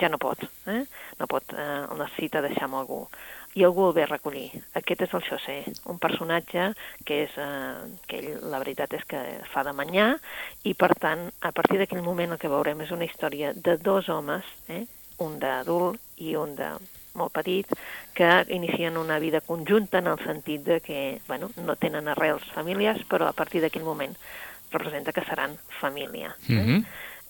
ja 0.00 0.08
no 0.08 0.18
pot, 0.18 0.42
eh? 0.66 0.82
no 1.20 1.26
pot, 1.28 1.52
eh, 1.52 1.84
el 1.86 1.98
necessita 2.00 2.42
deixar 2.42 2.66
amb 2.66 2.80
algú 2.80 3.04
i 3.58 3.64
algú 3.66 3.88
el 3.88 3.94
ve 3.96 4.04
a 4.04 4.10
recollir. 4.10 4.60
Aquest 4.78 5.02
és 5.06 5.14
el 5.14 5.24
José, 5.26 5.56
un 5.90 5.98
personatge 5.98 6.70
que 7.06 7.24
és, 7.24 7.34
eh, 7.36 7.98
que 8.06 8.20
ell, 8.20 8.30
la 8.52 8.60
veritat 8.62 8.94
és 8.94 9.04
que 9.10 9.20
fa 9.52 9.64
de 9.66 9.74
manyà 9.74 10.12
i 10.64 10.74
per 10.74 10.94
tant, 10.94 11.28
a 11.42 11.52
partir 11.52 11.80
d'aquell 11.80 12.06
moment 12.06 12.32
el 12.32 12.40
que 12.42 12.52
veurem 12.52 12.80
és 12.86 12.94
una 12.94 13.06
història 13.08 13.52
de 13.54 13.76
dos 13.76 14.08
homes, 14.08 14.46
eh, 14.68 14.86
un 15.18 15.38
d'adult 15.42 16.00
i 16.16 16.36
un 16.36 16.54
de 16.56 16.72
molt 17.14 17.32
petit, 17.32 17.66
que 18.14 18.30
inicien 18.48 18.96
una 18.96 19.18
vida 19.18 19.40
conjunta 19.40 19.98
en 19.98 20.06
el 20.06 20.18
sentit 20.24 20.64
de 20.64 20.80
que 20.80 21.20
bueno, 21.28 21.50
no 21.56 21.76
tenen 21.76 22.08
arrels 22.08 22.44
familiars, 22.54 23.04
però 23.08 23.28
a 23.28 23.36
partir 23.36 23.62
d'aquell 23.62 23.86
moment 23.86 24.16
representa 24.70 25.12
que 25.12 25.24
seran 25.26 25.58
família. 25.80 26.36
Eh? 26.48 26.52
Mm 26.52 26.66
-hmm. 26.66 26.84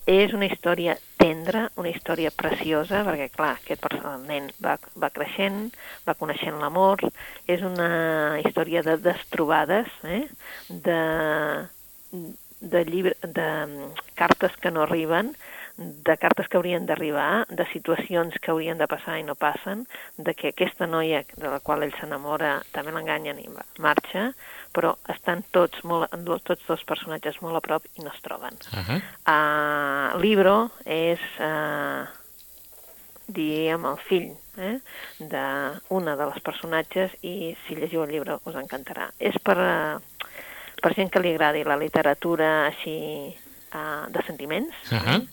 És 0.05 0.33
una 0.33 0.47
història 0.49 0.95
tendra, 1.17 1.69
una 1.77 1.89
història 1.89 2.31
preciosa, 2.33 3.03
perquè, 3.05 3.29
clar, 3.29 3.51
aquest 3.59 3.85
nen 4.25 4.49
va, 4.57 4.79
va 4.97 5.11
creixent, 5.13 5.69
va 6.07 6.15
coneixent 6.17 6.57
l'amor, 6.57 6.97
és 7.45 7.61
una 7.61 8.39
història 8.41 8.81
de 8.81 8.97
destrobades, 8.97 9.87
eh? 10.03 10.27
de, 10.69 11.67
de, 12.61 12.83
llibre, 12.85 13.13
de 13.21 13.49
mm, 13.67 13.91
cartes 14.15 14.57
que 14.57 14.71
no 14.71 14.81
arriben, 14.81 15.35
de 15.77 16.17
cartes 16.17 16.47
que 16.47 16.57
haurien 16.57 16.85
d'arribar, 16.85 17.45
de 17.49 17.65
situacions 17.71 18.35
que 18.41 18.51
haurien 18.51 18.77
de 18.77 18.87
passar 18.87 19.17
i 19.19 19.23
no 19.23 19.35
passen, 19.35 19.85
de 20.17 20.33
que 20.35 20.51
aquesta 20.51 20.87
noia 20.87 21.23
de 21.35 21.47
la 21.47 21.59
qual 21.59 21.83
ell 21.83 21.93
s'enamora 21.99 22.59
també 22.75 22.91
l'enganyen 22.91 23.39
i 23.39 23.47
marxa, 23.79 24.31
però 24.75 24.95
estan 25.11 25.43
tots, 25.51 25.83
molt, 25.87 26.11
tots 26.47 26.67
dos 26.67 26.83
personatges 26.87 27.41
molt 27.41 27.59
a 27.59 27.63
prop 27.65 27.87
i 27.95 28.05
no 28.05 28.11
es 28.13 28.21
troben. 28.21 28.57
Uh 28.71 28.79
-huh. 28.79 28.99
uh, 29.33 30.21
Libro 30.21 30.71
és, 30.85 31.19
uh, 31.39 32.07
diríem, 33.27 33.85
el 33.85 33.97
fill 33.97 34.31
eh, 34.57 34.79
d'una 35.19 36.15
de 36.15 36.25
les 36.25 36.39
personatges 36.41 37.11
i 37.21 37.55
si 37.65 37.75
llegiu 37.75 38.03
el 38.03 38.11
llibre 38.11 38.39
us 38.45 38.55
encantarà. 38.55 39.09
És 39.19 39.37
per, 39.39 39.57
uh, 39.57 40.27
per 40.81 40.93
gent 40.93 41.11
que 41.11 41.19
li 41.19 41.33
agradi 41.33 41.63
la 41.63 41.77
literatura 41.77 42.65
així 42.65 43.35
uh, 43.73 44.09
de 44.09 44.23
sentiments, 44.27 44.75
uh 44.91 44.97
-huh. 44.97 45.15
eh? 45.15 45.27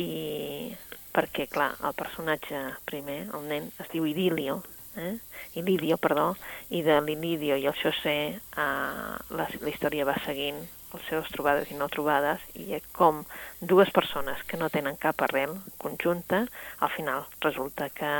I 0.00 0.74
perquè, 1.14 1.46
clar, 1.50 1.72
el 1.84 1.96
personatge 1.98 2.60
primer, 2.88 3.24
el 3.34 3.48
nen, 3.50 3.70
es 3.82 3.88
diu 3.92 4.06
Idilio, 4.06 4.60
eh? 4.96 5.16
Ilidio, 5.58 5.98
perdó, 5.98 6.34
i 6.70 6.82
de 6.86 7.00
l'Ilidio 7.02 7.56
i 7.58 7.66
el 7.66 7.78
José 7.78 8.18
eh, 8.34 8.60
la, 8.60 9.46
la 9.46 9.72
història 9.72 10.06
va 10.06 10.18
seguint 10.26 10.60
les 10.90 11.04
seves 11.06 11.30
trobades 11.30 11.70
i 11.70 11.76
no 11.78 11.86
trobades 11.90 12.42
i 12.58 12.78
com 12.94 13.22
dues 13.60 13.90
persones 13.94 14.42
que 14.46 14.58
no 14.58 14.70
tenen 14.74 14.98
cap 14.98 15.22
arrel 15.22 15.54
conjunta, 15.78 16.44
al 16.78 16.90
final 16.96 17.26
resulta 17.44 17.90
que 17.94 18.14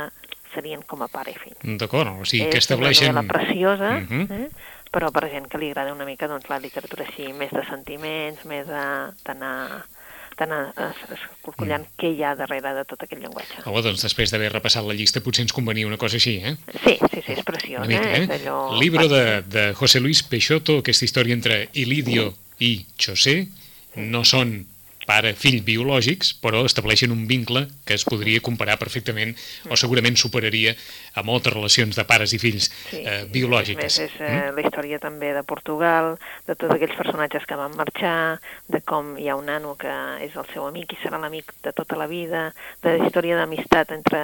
serien 0.53 0.83
com 0.83 1.03
a 1.03 1.09
pare 1.11 1.31
i 1.31 1.39
fill. 1.39 1.77
D'acord, 1.79 2.11
o 2.11 2.27
sigui 2.27 2.49
que 2.51 2.59
estableixen... 2.59 3.11
És 3.11 3.15
una 3.15 3.27
preciosa, 3.27 3.97
uh 3.99 4.07
-huh. 4.07 4.25
eh? 4.39 4.49
però 4.91 5.11
per 5.11 5.29
gent 5.31 5.47
que 5.47 5.57
li 5.57 5.69
agrada 5.71 5.93
una 5.93 6.05
mica 6.05 6.27
doncs, 6.27 6.49
la 6.49 6.59
literatura 6.59 7.05
així, 7.07 7.31
més 7.33 7.51
de 7.51 7.63
sentiments, 7.65 8.43
més 8.45 8.67
d'anar 8.67 9.85
estan 10.41 10.73
escorcollant 11.15 11.85
mm. 11.85 11.95
què 11.99 12.11
hi 12.15 12.23
ha 12.25 12.33
darrere 12.39 12.73
de 12.79 12.83
tot 12.89 13.05
aquest 13.05 13.21
llenguatge. 13.21 13.61
Oh, 13.69 13.81
doncs 13.85 14.03
després 14.05 14.33
d'haver 14.33 14.51
repassat 14.53 14.85
la 14.87 14.95
llista 14.97 15.21
potser 15.23 15.45
ens 15.45 15.55
convenia 15.55 15.89
una 15.89 15.99
cosa 16.01 16.17
així, 16.17 16.37
eh? 16.41 16.55
Sí, 16.81 16.97
sí, 16.97 17.21
sí, 17.21 17.37
és 17.37 17.43
preciós, 17.47 17.87
mica, 17.87 18.09
eh? 18.09 18.25
eh? 18.25 18.39
allò... 18.39 18.57
Libro 18.79 19.07
de, 19.11 19.23
de 19.45 19.65
José 19.77 20.01
Luis 20.01 20.23
Peixoto, 20.23 20.79
aquesta 20.81 21.05
història 21.05 21.37
entre 21.37 21.63
Ilidio 21.73 22.31
i 22.59 22.73
José, 22.97 23.43
no 24.01 24.23
són 24.27 24.61
pare-fill 25.11 25.59
biològics, 25.67 26.31
però 26.39 26.63
estableixen 26.67 27.11
un 27.11 27.25
vincle 27.27 27.65
que 27.87 27.97
es 27.97 28.05
podria 28.07 28.41
comparar 28.43 28.77
perfectament 28.79 29.33
o 29.69 29.77
segurament 29.79 30.15
superaria 30.19 30.73
a 31.15 31.23
moltes 31.27 31.53
relacions 31.53 31.99
de 31.99 32.05
pares 32.07 32.35
i 32.37 32.39
fills 32.41 32.69
sí, 32.71 33.01
eh, 33.03 33.25
biològiques. 33.33 33.99
És, 33.99 33.99
és 34.07 34.15
eh, 34.21 34.29
mm? 34.29 34.55
la 34.55 34.65
història 34.65 35.01
també 35.03 35.33
de 35.35 35.43
Portugal, 35.47 36.15
de 36.47 36.55
tots 36.55 36.77
aquells 36.77 36.95
personatges 36.97 37.47
que 37.49 37.59
van 37.59 37.75
marxar, 37.79 38.39
de 38.71 38.83
com 38.87 39.15
hi 39.19 39.27
ha 39.27 39.37
un 39.39 39.51
nano 39.51 39.75
que 39.79 39.91
és 40.23 40.37
el 40.39 40.47
seu 40.53 40.67
amic 40.69 40.95
i 40.95 41.01
serà 41.03 41.19
l'amic 41.21 41.51
de 41.65 41.75
tota 41.75 41.99
la 41.99 42.07
vida, 42.11 42.49
de 42.83 42.95
la 42.95 43.09
història 43.09 43.39
d'amistat 43.41 43.91
entre 43.97 44.23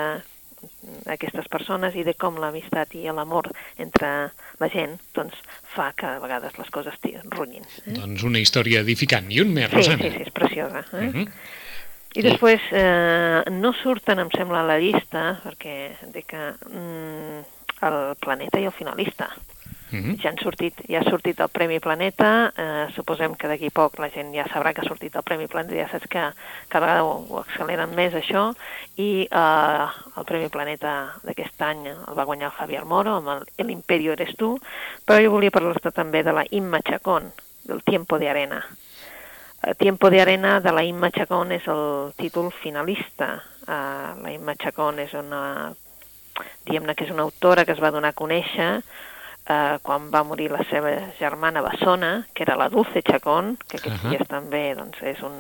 aquestes 1.06 1.48
persones 1.52 1.96
i 1.96 2.04
de 2.08 2.14
com 2.18 2.40
l'amistat 2.42 2.96
i 2.98 3.06
l'amor 3.14 3.50
entre 3.78 4.32
la 4.62 4.70
gent 4.74 4.98
doncs, 5.16 5.38
fa 5.76 5.92
que 5.98 6.08
a 6.10 6.20
vegades 6.24 6.58
les 6.60 6.70
coses 6.74 6.98
runyin. 7.36 7.66
Eh? 7.86 7.96
Doncs 8.00 8.24
una 8.28 8.42
història 8.42 8.82
edificant. 8.86 9.30
I 9.32 9.42
un 9.44 9.54
més, 9.54 9.70
sí, 9.70 9.76
Rosana. 9.76 10.04
Sí, 10.04 10.12
sí, 10.16 10.26
és 10.28 10.34
preciosa. 10.34 10.84
Eh? 10.94 11.08
Uh 11.08 11.14
-huh. 11.16 11.28
I 12.18 12.22
després 12.26 12.62
eh, 12.72 13.44
no 13.52 13.74
surten, 13.74 14.20
em 14.20 14.30
sembla, 14.34 14.62
a 14.62 14.66
la 14.66 14.80
llista, 14.80 15.40
perquè 15.44 15.92
de 16.14 16.24
que 16.24 16.54
mm, 16.66 17.44
el 17.82 18.16
planeta 18.20 18.60
i 18.60 18.66
el 18.66 18.72
finalista. 18.72 19.30
Uh 19.90 20.00
-huh. 20.00 20.22
Ja 20.22 20.30
han 20.30 20.38
sortit, 20.38 20.74
ja 20.90 21.00
ha 21.00 21.10
sortit 21.10 21.40
el 21.40 21.48
Premi 21.48 21.80
Planeta, 21.80 22.52
eh, 22.58 22.88
suposem 22.94 23.36
que 23.36 23.48
d'aquí 23.48 23.70
poc 23.70 24.00
la 24.00 24.10
gent 24.10 24.34
ja 24.36 24.44
sabrà 24.44 24.74
que 24.74 24.82
ha 24.82 24.88
sortit 24.88 25.16
el 25.16 25.24
Premi 25.24 25.48
Planeta, 25.48 25.76
ja 25.76 25.88
saps 25.90 26.08
que 26.08 26.34
cada 26.68 26.86
vegada 26.86 27.04
ho, 27.04 27.26
ho 27.30 27.40
acceleren 27.40 27.96
més 27.96 28.14
això, 28.14 28.54
i 28.98 29.28
eh, 29.32 29.88
el 30.18 30.26
Premi 30.26 30.50
Planeta 30.50 31.14
d'aquest 31.24 31.62
any 31.62 31.88
el 31.88 32.18
va 32.18 32.26
guanyar 32.26 32.52
el 32.52 32.58
Javier 32.58 32.86
Moro 32.86 33.16
amb 33.16 33.46
el 33.58 33.70
Imperio 33.70 34.12
eres 34.12 34.36
tu, 34.36 34.60
però 35.06 35.24
jo 35.24 35.32
volia 35.32 35.52
parlar-te 35.52 35.92
també 35.92 36.24
de 36.24 36.34
la 36.34 36.46
Imma 36.52 36.82
Chacón, 36.82 37.32
del 37.64 37.82
Tiempo 37.84 38.20
de 38.20 38.30
Arena. 38.30 38.66
El 39.64 39.76
Tiempo 39.76 40.10
de 40.10 40.22
Arena 40.22 40.60
de 40.60 40.72
la 40.72 40.84
Imma 40.84 41.12
Chacón 41.12 41.52
és 41.52 41.66
el 41.68 42.14
títol 42.16 42.52
finalista. 42.52 43.44
Uh, 43.68 44.22
la 44.22 44.32
Imma 44.32 44.56
Chacón 44.56 45.00
és 45.00 45.14
una, 45.14 45.74
diguem-ne 46.66 46.96
que 46.96 47.06
és 47.06 47.12
una 47.12 47.24
autora 47.24 47.66
que 47.66 47.74
es 47.74 47.82
va 47.82 47.92
donar 47.92 48.14
a 48.14 48.18
conèixer 48.18 48.84
eh, 49.50 49.80
quan 49.82 50.12
va 50.12 50.24
morir 50.28 50.50
la 50.52 50.64
seva 50.70 50.92
germana 51.20 51.64
Bessona, 51.66 52.28
que 52.34 52.44
era 52.44 52.58
la 52.60 52.70
Dulce 52.70 53.02
Chacón, 53.02 53.58
que 53.68 53.78
aquests 53.78 54.04
uh 54.04 54.06
-huh. 54.06 54.10
dies 54.10 54.28
també 54.28 54.76
doncs, 54.76 55.02
és 55.02 55.22
un 55.22 55.34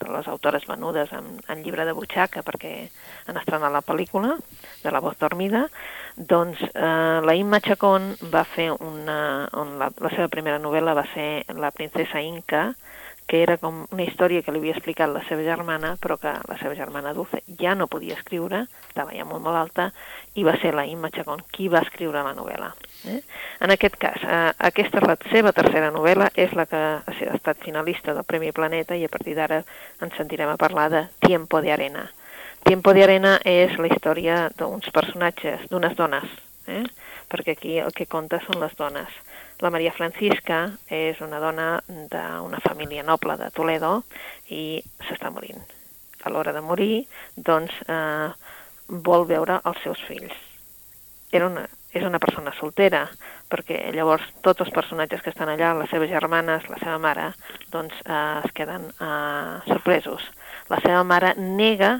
de 0.00 0.08
les 0.08 0.28
autores 0.28 0.66
venudes 0.66 1.12
en, 1.12 1.40
en 1.48 1.62
llibre 1.62 1.84
de 1.84 1.92
butxaca 1.92 2.42
perquè 2.42 2.88
han 3.26 3.36
estrenat 3.36 3.72
la 3.72 3.82
pel·lícula 3.82 4.38
de 4.82 4.90
La 4.90 5.00
voz 5.00 5.18
dormida, 5.18 5.68
doncs 6.16 6.58
eh, 6.62 7.20
la 7.22 7.34
Imma 7.34 7.60
Chacón 7.60 8.16
va 8.32 8.44
fer 8.44 8.70
una... 8.72 9.48
On 9.52 9.78
la, 9.78 9.90
la 10.00 10.10
seva 10.10 10.28
primera 10.28 10.58
novel·la 10.58 10.94
va 10.94 11.06
ser 11.14 11.44
La 11.54 11.70
princesa 11.70 12.20
Inca, 12.20 12.74
que 13.30 13.44
era 13.44 13.54
com 13.62 13.84
una 13.94 14.02
història 14.02 14.42
que 14.42 14.50
li 14.50 14.58
havia 14.58 14.72
explicat 14.74 15.12
la 15.14 15.20
seva 15.28 15.44
germana, 15.46 15.92
però 16.02 16.16
que 16.18 16.32
la 16.50 16.56
seva 16.58 16.74
germana 16.74 17.12
Dulce 17.14 17.44
ja 17.60 17.76
no 17.78 17.86
podia 17.86 18.16
escriure, 18.18 18.64
estava 18.88 19.14
ja 19.14 19.22
molt 19.28 19.44
malalta, 19.44 19.92
i 20.34 20.42
va 20.42 20.56
ser 20.58 20.72
la 20.74 20.82
Imma 20.90 21.12
Chacón 21.14 21.44
qui 21.54 21.68
va 21.70 21.84
escriure 21.86 22.24
la 22.26 22.34
novel·la. 22.34 22.72
Eh? 23.06 23.20
En 23.62 23.70
aquest 23.70 23.94
cas, 24.02 24.18
eh, 24.26 24.40
aquesta 24.70 25.04
la 25.06 25.14
seva 25.30 25.54
tercera 25.54 25.92
novel·la 25.94 26.32
és 26.34 26.56
la 26.58 26.66
que 26.66 26.82
ha 26.98 27.36
estat 27.36 27.62
finalista 27.62 28.16
del 28.18 28.26
Premi 28.26 28.50
Planeta 28.50 28.98
i 28.98 29.06
a 29.06 29.12
partir 29.14 29.36
d'ara 29.38 29.62
ens 30.02 30.18
sentirem 30.18 30.50
a 30.50 30.58
parlar 30.58 30.90
de 30.90 31.06
Tiempo 31.22 31.62
de 31.62 31.70
Arena. 31.70 32.08
Tiempo 32.66 32.92
de 32.92 33.04
Arena 33.06 33.38
és 33.46 33.78
la 33.78 33.94
història 33.94 34.48
d'uns 34.58 34.90
personatges, 34.90 35.68
d'unes 35.70 35.94
dones, 35.94 36.26
eh? 36.66 36.82
perquè 37.30 37.54
aquí 37.54 37.78
el 37.78 37.94
que 37.94 38.10
conta 38.10 38.42
són 38.42 38.58
les 38.58 38.74
dones. 38.74 39.22
La 39.60 39.68
Maria 39.68 39.92
Francisca 39.92 40.62
és 40.88 41.18
una 41.20 41.38
dona 41.40 41.66
d'una 41.86 42.60
família 42.64 43.02
noble 43.04 43.36
de 43.36 43.50
Toledo 43.52 43.90
i 44.48 44.80
s'està 45.04 45.28
morint. 45.34 45.60
A 46.24 46.32
l'hora 46.32 46.54
de 46.56 46.62
morir, 46.64 47.02
doncs, 47.36 47.74
eh, 47.84 48.30
vol 48.88 49.26
veure 49.28 49.60
els 49.68 49.82
seus 49.84 50.00
fills. 50.08 50.32
Era 51.30 51.50
una, 51.52 51.66
és 51.92 52.06
una 52.08 52.18
persona 52.22 52.54
soltera, 52.56 53.04
perquè 53.52 53.82
llavors 53.92 54.24
tots 54.40 54.64
els 54.64 54.72
personatges 54.72 55.20
que 55.20 55.32
estan 55.34 55.52
allà, 55.52 55.74
les 55.76 55.92
seves 55.92 56.10
germanes, 56.10 56.64
la 56.72 56.80
seva 56.80 56.96
mare, 57.02 57.28
doncs 57.70 58.00
eh, 58.06 58.40
es 58.46 58.56
queden 58.56 58.88
eh, 58.96 59.56
sorpresos. 59.68 60.24
La 60.72 60.80
seva 60.80 61.04
mare 61.04 61.34
nega 61.36 61.98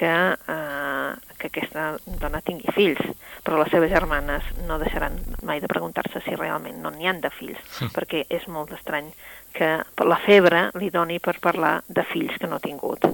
que, 0.00 0.36
eh, 0.48 1.12
que 1.36 1.50
aquesta 1.50 1.98
dona 2.22 2.40
tingui 2.40 2.72
fills, 2.72 3.02
però 3.44 3.58
les 3.60 3.68
seves 3.68 3.90
germanes 3.92 4.46
no 4.64 4.78
deixaran 4.80 5.18
mai 5.44 5.60
de 5.60 5.68
preguntar-se 5.68 6.22
si 6.24 6.38
realment 6.38 6.80
no 6.80 6.88
n'hi 6.94 7.10
han 7.10 7.20
de 7.20 7.28
fills, 7.36 7.60
mm. 7.82 7.92
perquè 7.92 8.24
és 8.32 8.48
molt 8.48 8.72
estrany 8.72 9.10
que 9.52 9.68
la 10.08 10.18
febre 10.24 10.70
li 10.80 10.88
doni 10.94 11.18
per 11.20 11.36
parlar 11.42 11.82
de 11.84 12.06
fills 12.08 12.38
que 12.40 12.48
no 12.48 12.56
ha 12.56 12.64
tingut. 12.64 13.04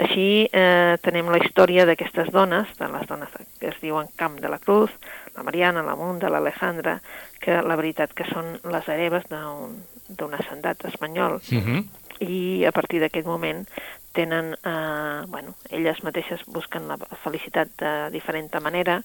Així 0.00 0.48
eh, 0.48 0.96
tenem 1.04 1.28
la 1.28 1.42
història 1.42 1.84
d'aquestes 1.84 2.32
dones, 2.32 2.70
de 2.80 2.88
les 2.88 3.08
dones 3.10 3.36
que 3.60 3.68
es 3.68 3.80
diuen 3.84 4.08
Camp 4.16 4.40
de 4.40 4.48
la 4.48 4.62
Cruz, 4.62 4.94
la 5.36 5.44
Mariana, 5.44 5.84
la 5.84 5.98
Munda, 6.00 6.32
l'Alejandra, 6.32 7.00
que 7.42 7.60
la 7.60 7.76
veritat 7.76 8.14
que 8.16 8.24
són 8.30 8.54
les 8.72 8.88
hereves 8.88 9.28
d'un 9.28 10.38
ascendat 10.38 10.86
espanyol. 10.88 11.42
Uh 11.44 11.60
mhm. 11.60 11.76
-huh. 11.76 11.84
I 12.22 12.64
a 12.64 12.70
partir 12.70 13.00
d'aquest 13.00 13.26
moment 13.26 13.66
tenen, 14.12 14.54
eh, 14.54 15.22
bueno, 15.28 15.54
elles 15.70 16.02
mateixes 16.04 16.44
busquen 16.46 16.88
la 16.88 16.98
felicitat 17.24 17.68
de 17.80 17.92
diferent 18.14 18.50
manera. 18.60 19.02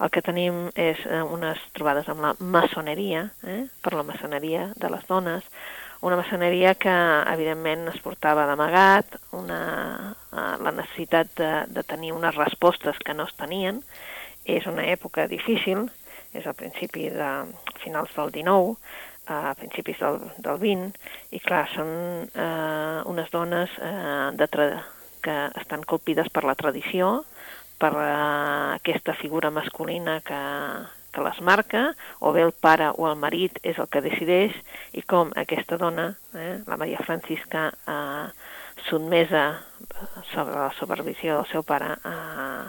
El 0.00 0.10
que 0.10 0.22
tenim 0.22 0.68
és 0.74 1.00
eh, 1.06 1.22
unes 1.22 1.58
trobades 1.72 2.08
amb 2.08 2.22
la 2.22 2.34
maçoneria, 2.38 3.28
eh, 3.44 3.66
per 3.82 3.94
la 3.94 4.06
maçoneria 4.06 4.72
de 4.76 4.90
les 4.90 5.06
dones, 5.06 5.44
una 6.00 6.16
maçoneria 6.16 6.74
que 6.78 6.94
evidentment 7.32 7.88
es 7.90 7.98
portava 8.04 8.44
d'amagat, 8.46 9.16
una, 9.34 9.62
uh, 10.30 10.54
la 10.62 10.70
necessitat 10.76 11.32
de, 11.40 11.50
de 11.74 11.82
tenir 11.82 12.12
unes 12.14 12.36
respostes 12.38 13.00
que 13.02 13.16
no 13.18 13.26
es 13.26 13.34
tenien, 13.34 13.80
és 14.46 14.66
una 14.70 14.86
època 14.86 15.26
difícil, 15.26 15.88
és 16.38 16.46
al 16.46 16.54
principi 16.54 17.08
de 17.10 17.30
finals 17.82 18.14
del 18.14 18.30
19, 18.36 18.76
a 19.28 19.54
principis 19.58 19.98
del, 20.00 20.20
del 20.38 20.58
20, 20.62 21.10
i 21.36 21.40
clar, 21.44 21.66
són 21.74 21.90
eh, 22.32 23.00
unes 23.08 23.30
dones 23.34 23.74
eh, 23.80 24.30
de 24.38 24.48
que 25.22 25.36
estan 25.60 25.82
colpides 25.84 26.30
per 26.32 26.44
la 26.44 26.54
tradició, 26.54 27.24
per 27.78 27.92
eh, 27.94 28.78
aquesta 28.78 29.14
figura 29.14 29.50
masculina 29.50 30.20
que, 30.24 30.40
que 31.12 31.24
les 31.26 31.40
marca, 31.40 31.84
o 32.20 32.32
bé 32.32 32.42
el 32.46 32.52
pare 32.52 32.90
o 32.96 33.08
el 33.10 33.18
marit 33.20 33.60
és 33.62 33.78
el 33.78 33.88
que 33.92 34.04
decideix, 34.04 34.56
i 34.92 35.02
com 35.02 35.32
aquesta 35.36 35.78
dona, 35.78 36.10
eh, 36.34 36.58
la 36.66 36.80
Maria 36.80 37.04
Francisca, 37.04 37.68
eh, 37.86 38.26
sotmesa 38.88 39.64
sobre 40.32 40.54
la 40.54 40.72
supervisió 40.78 41.40
del 41.40 41.48
seu 41.50 41.64
pare, 41.66 41.96
eh, 42.06 42.68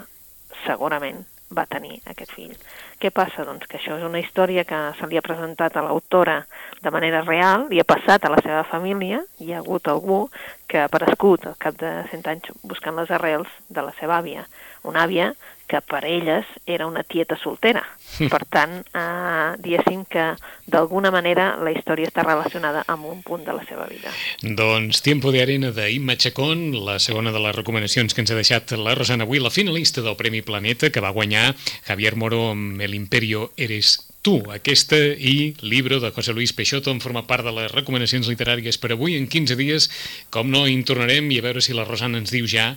segurament 0.65 1.21
va 1.55 1.65
tenir 1.65 1.99
aquest 2.09 2.31
fill. 2.35 2.53
Què 3.01 3.11
passa? 3.15 3.45
Doncs 3.47 3.67
que 3.69 3.79
això 3.79 3.97
és 3.97 4.05
una 4.05 4.21
història 4.21 4.65
que 4.69 4.79
se 4.99 5.09
li 5.09 5.17
ha 5.17 5.25
presentat 5.25 5.77
a 5.77 5.83
l'autora 5.85 6.39
de 6.83 6.93
manera 6.93 7.23
real, 7.25 7.67
li 7.69 7.81
ha 7.81 7.87
passat 7.87 8.25
a 8.25 8.33
la 8.33 8.41
seva 8.43 8.63
família, 8.69 9.23
hi 9.39 9.53
ha 9.53 9.61
hagut 9.63 9.87
algú 9.87 10.21
que 10.69 10.81
ha 10.81 10.89
aparegut 10.89 11.47
al 11.49 11.57
cap 11.57 11.79
de 11.79 11.93
100 12.11 12.29
anys 12.33 12.51
buscant 12.63 12.99
les 12.99 13.11
arrels 13.11 13.49
de 13.69 13.85
la 13.85 13.95
seva 13.99 14.19
àvia, 14.21 14.45
una 14.83 15.05
àvia 15.07 15.33
que 15.69 15.79
per 15.85 16.01
elles 16.09 16.47
era 16.65 16.87
una 16.89 17.03
tieta 17.05 17.37
soltera. 17.37 17.83
Per 18.17 18.41
tant, 18.49 18.79
eh, 18.81 19.53
diguéssim 19.61 20.01
que 20.09 20.31
d'alguna 20.65 21.11
manera 21.13 21.51
la 21.61 21.71
història 21.71 22.09
està 22.09 22.25
relacionada 22.25 22.81
amb 22.89 23.05
un 23.05 23.21
punt 23.23 23.45
de 23.45 23.53
la 23.53 23.63
seva 23.69 23.85
vida. 23.87 24.11
Doncs 24.41 25.03
Tiempo 25.05 25.31
de 25.31 25.43
Arena 25.43 25.69
d'Imma 25.71 26.17
Chacón, 26.17 26.71
la 26.85 26.97
segona 26.99 27.31
de 27.31 27.39
les 27.45 27.55
recomanacions 27.55 28.15
que 28.15 28.25
ens 28.25 28.33
ha 28.33 28.39
deixat 28.39 28.73
la 28.81 28.97
Rosana 28.97 29.29
avui, 29.29 29.39
la 29.39 29.53
finalista 29.53 30.01
del 30.01 30.17
Premi 30.17 30.41
Planeta, 30.41 30.89
que 30.89 31.05
va 31.05 31.13
guanyar 31.13 31.53
Javier 31.87 32.15
Moro 32.17 32.49
amb 32.51 32.81
El 32.81 32.97
Imperio 32.97 33.51
Eres 33.55 33.99
tu, 34.25 34.41
aquesta 34.51 34.97
i 34.97 35.53
Libro 35.61 36.01
de 36.01 36.11
José 36.11 36.33
Luis 36.33 36.51
Peixoto 36.51 36.91
en 36.91 36.99
forma 36.99 37.27
part 37.27 37.45
de 37.45 37.53
les 37.55 37.71
recomanacions 37.71 38.27
literàries 38.27 38.81
per 38.81 38.91
avui 38.95 39.15
en 39.15 39.29
15 39.29 39.55
dies, 39.59 39.87
com 40.33 40.49
no 40.51 40.65
hi 40.67 40.75
tornarem 40.83 41.29
i 41.31 41.39
a 41.39 41.45
veure 41.45 41.61
si 41.63 41.77
la 41.77 41.85
Rosana 41.87 42.19
ens 42.19 42.33
diu 42.33 42.49
ja 42.49 42.73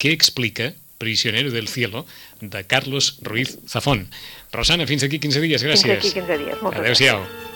què 0.00 0.14
explica 0.14 0.72
Prisionero 1.02 1.50
del 1.50 1.66
Cielo, 1.66 2.06
de 2.40 2.62
Carlos 2.64 3.18
Ruiz 3.22 3.58
Zafón. 3.66 4.06
Rosana, 4.52 4.86
fins 4.86 5.02
aquí 5.02 5.18
15 5.18 5.42
dies, 5.42 5.64
gràcies. 5.66 5.98
Fins 5.98 6.14
aquí 6.14 6.20
15 6.20 6.38
dies, 6.44 6.62
moltes 6.62 6.84
Adéu-siau. 6.84 7.24
Ràdio 7.26 7.51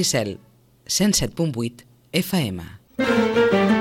Maricel, 0.00 0.38
107.8 0.86 1.84
FM. 2.12 3.79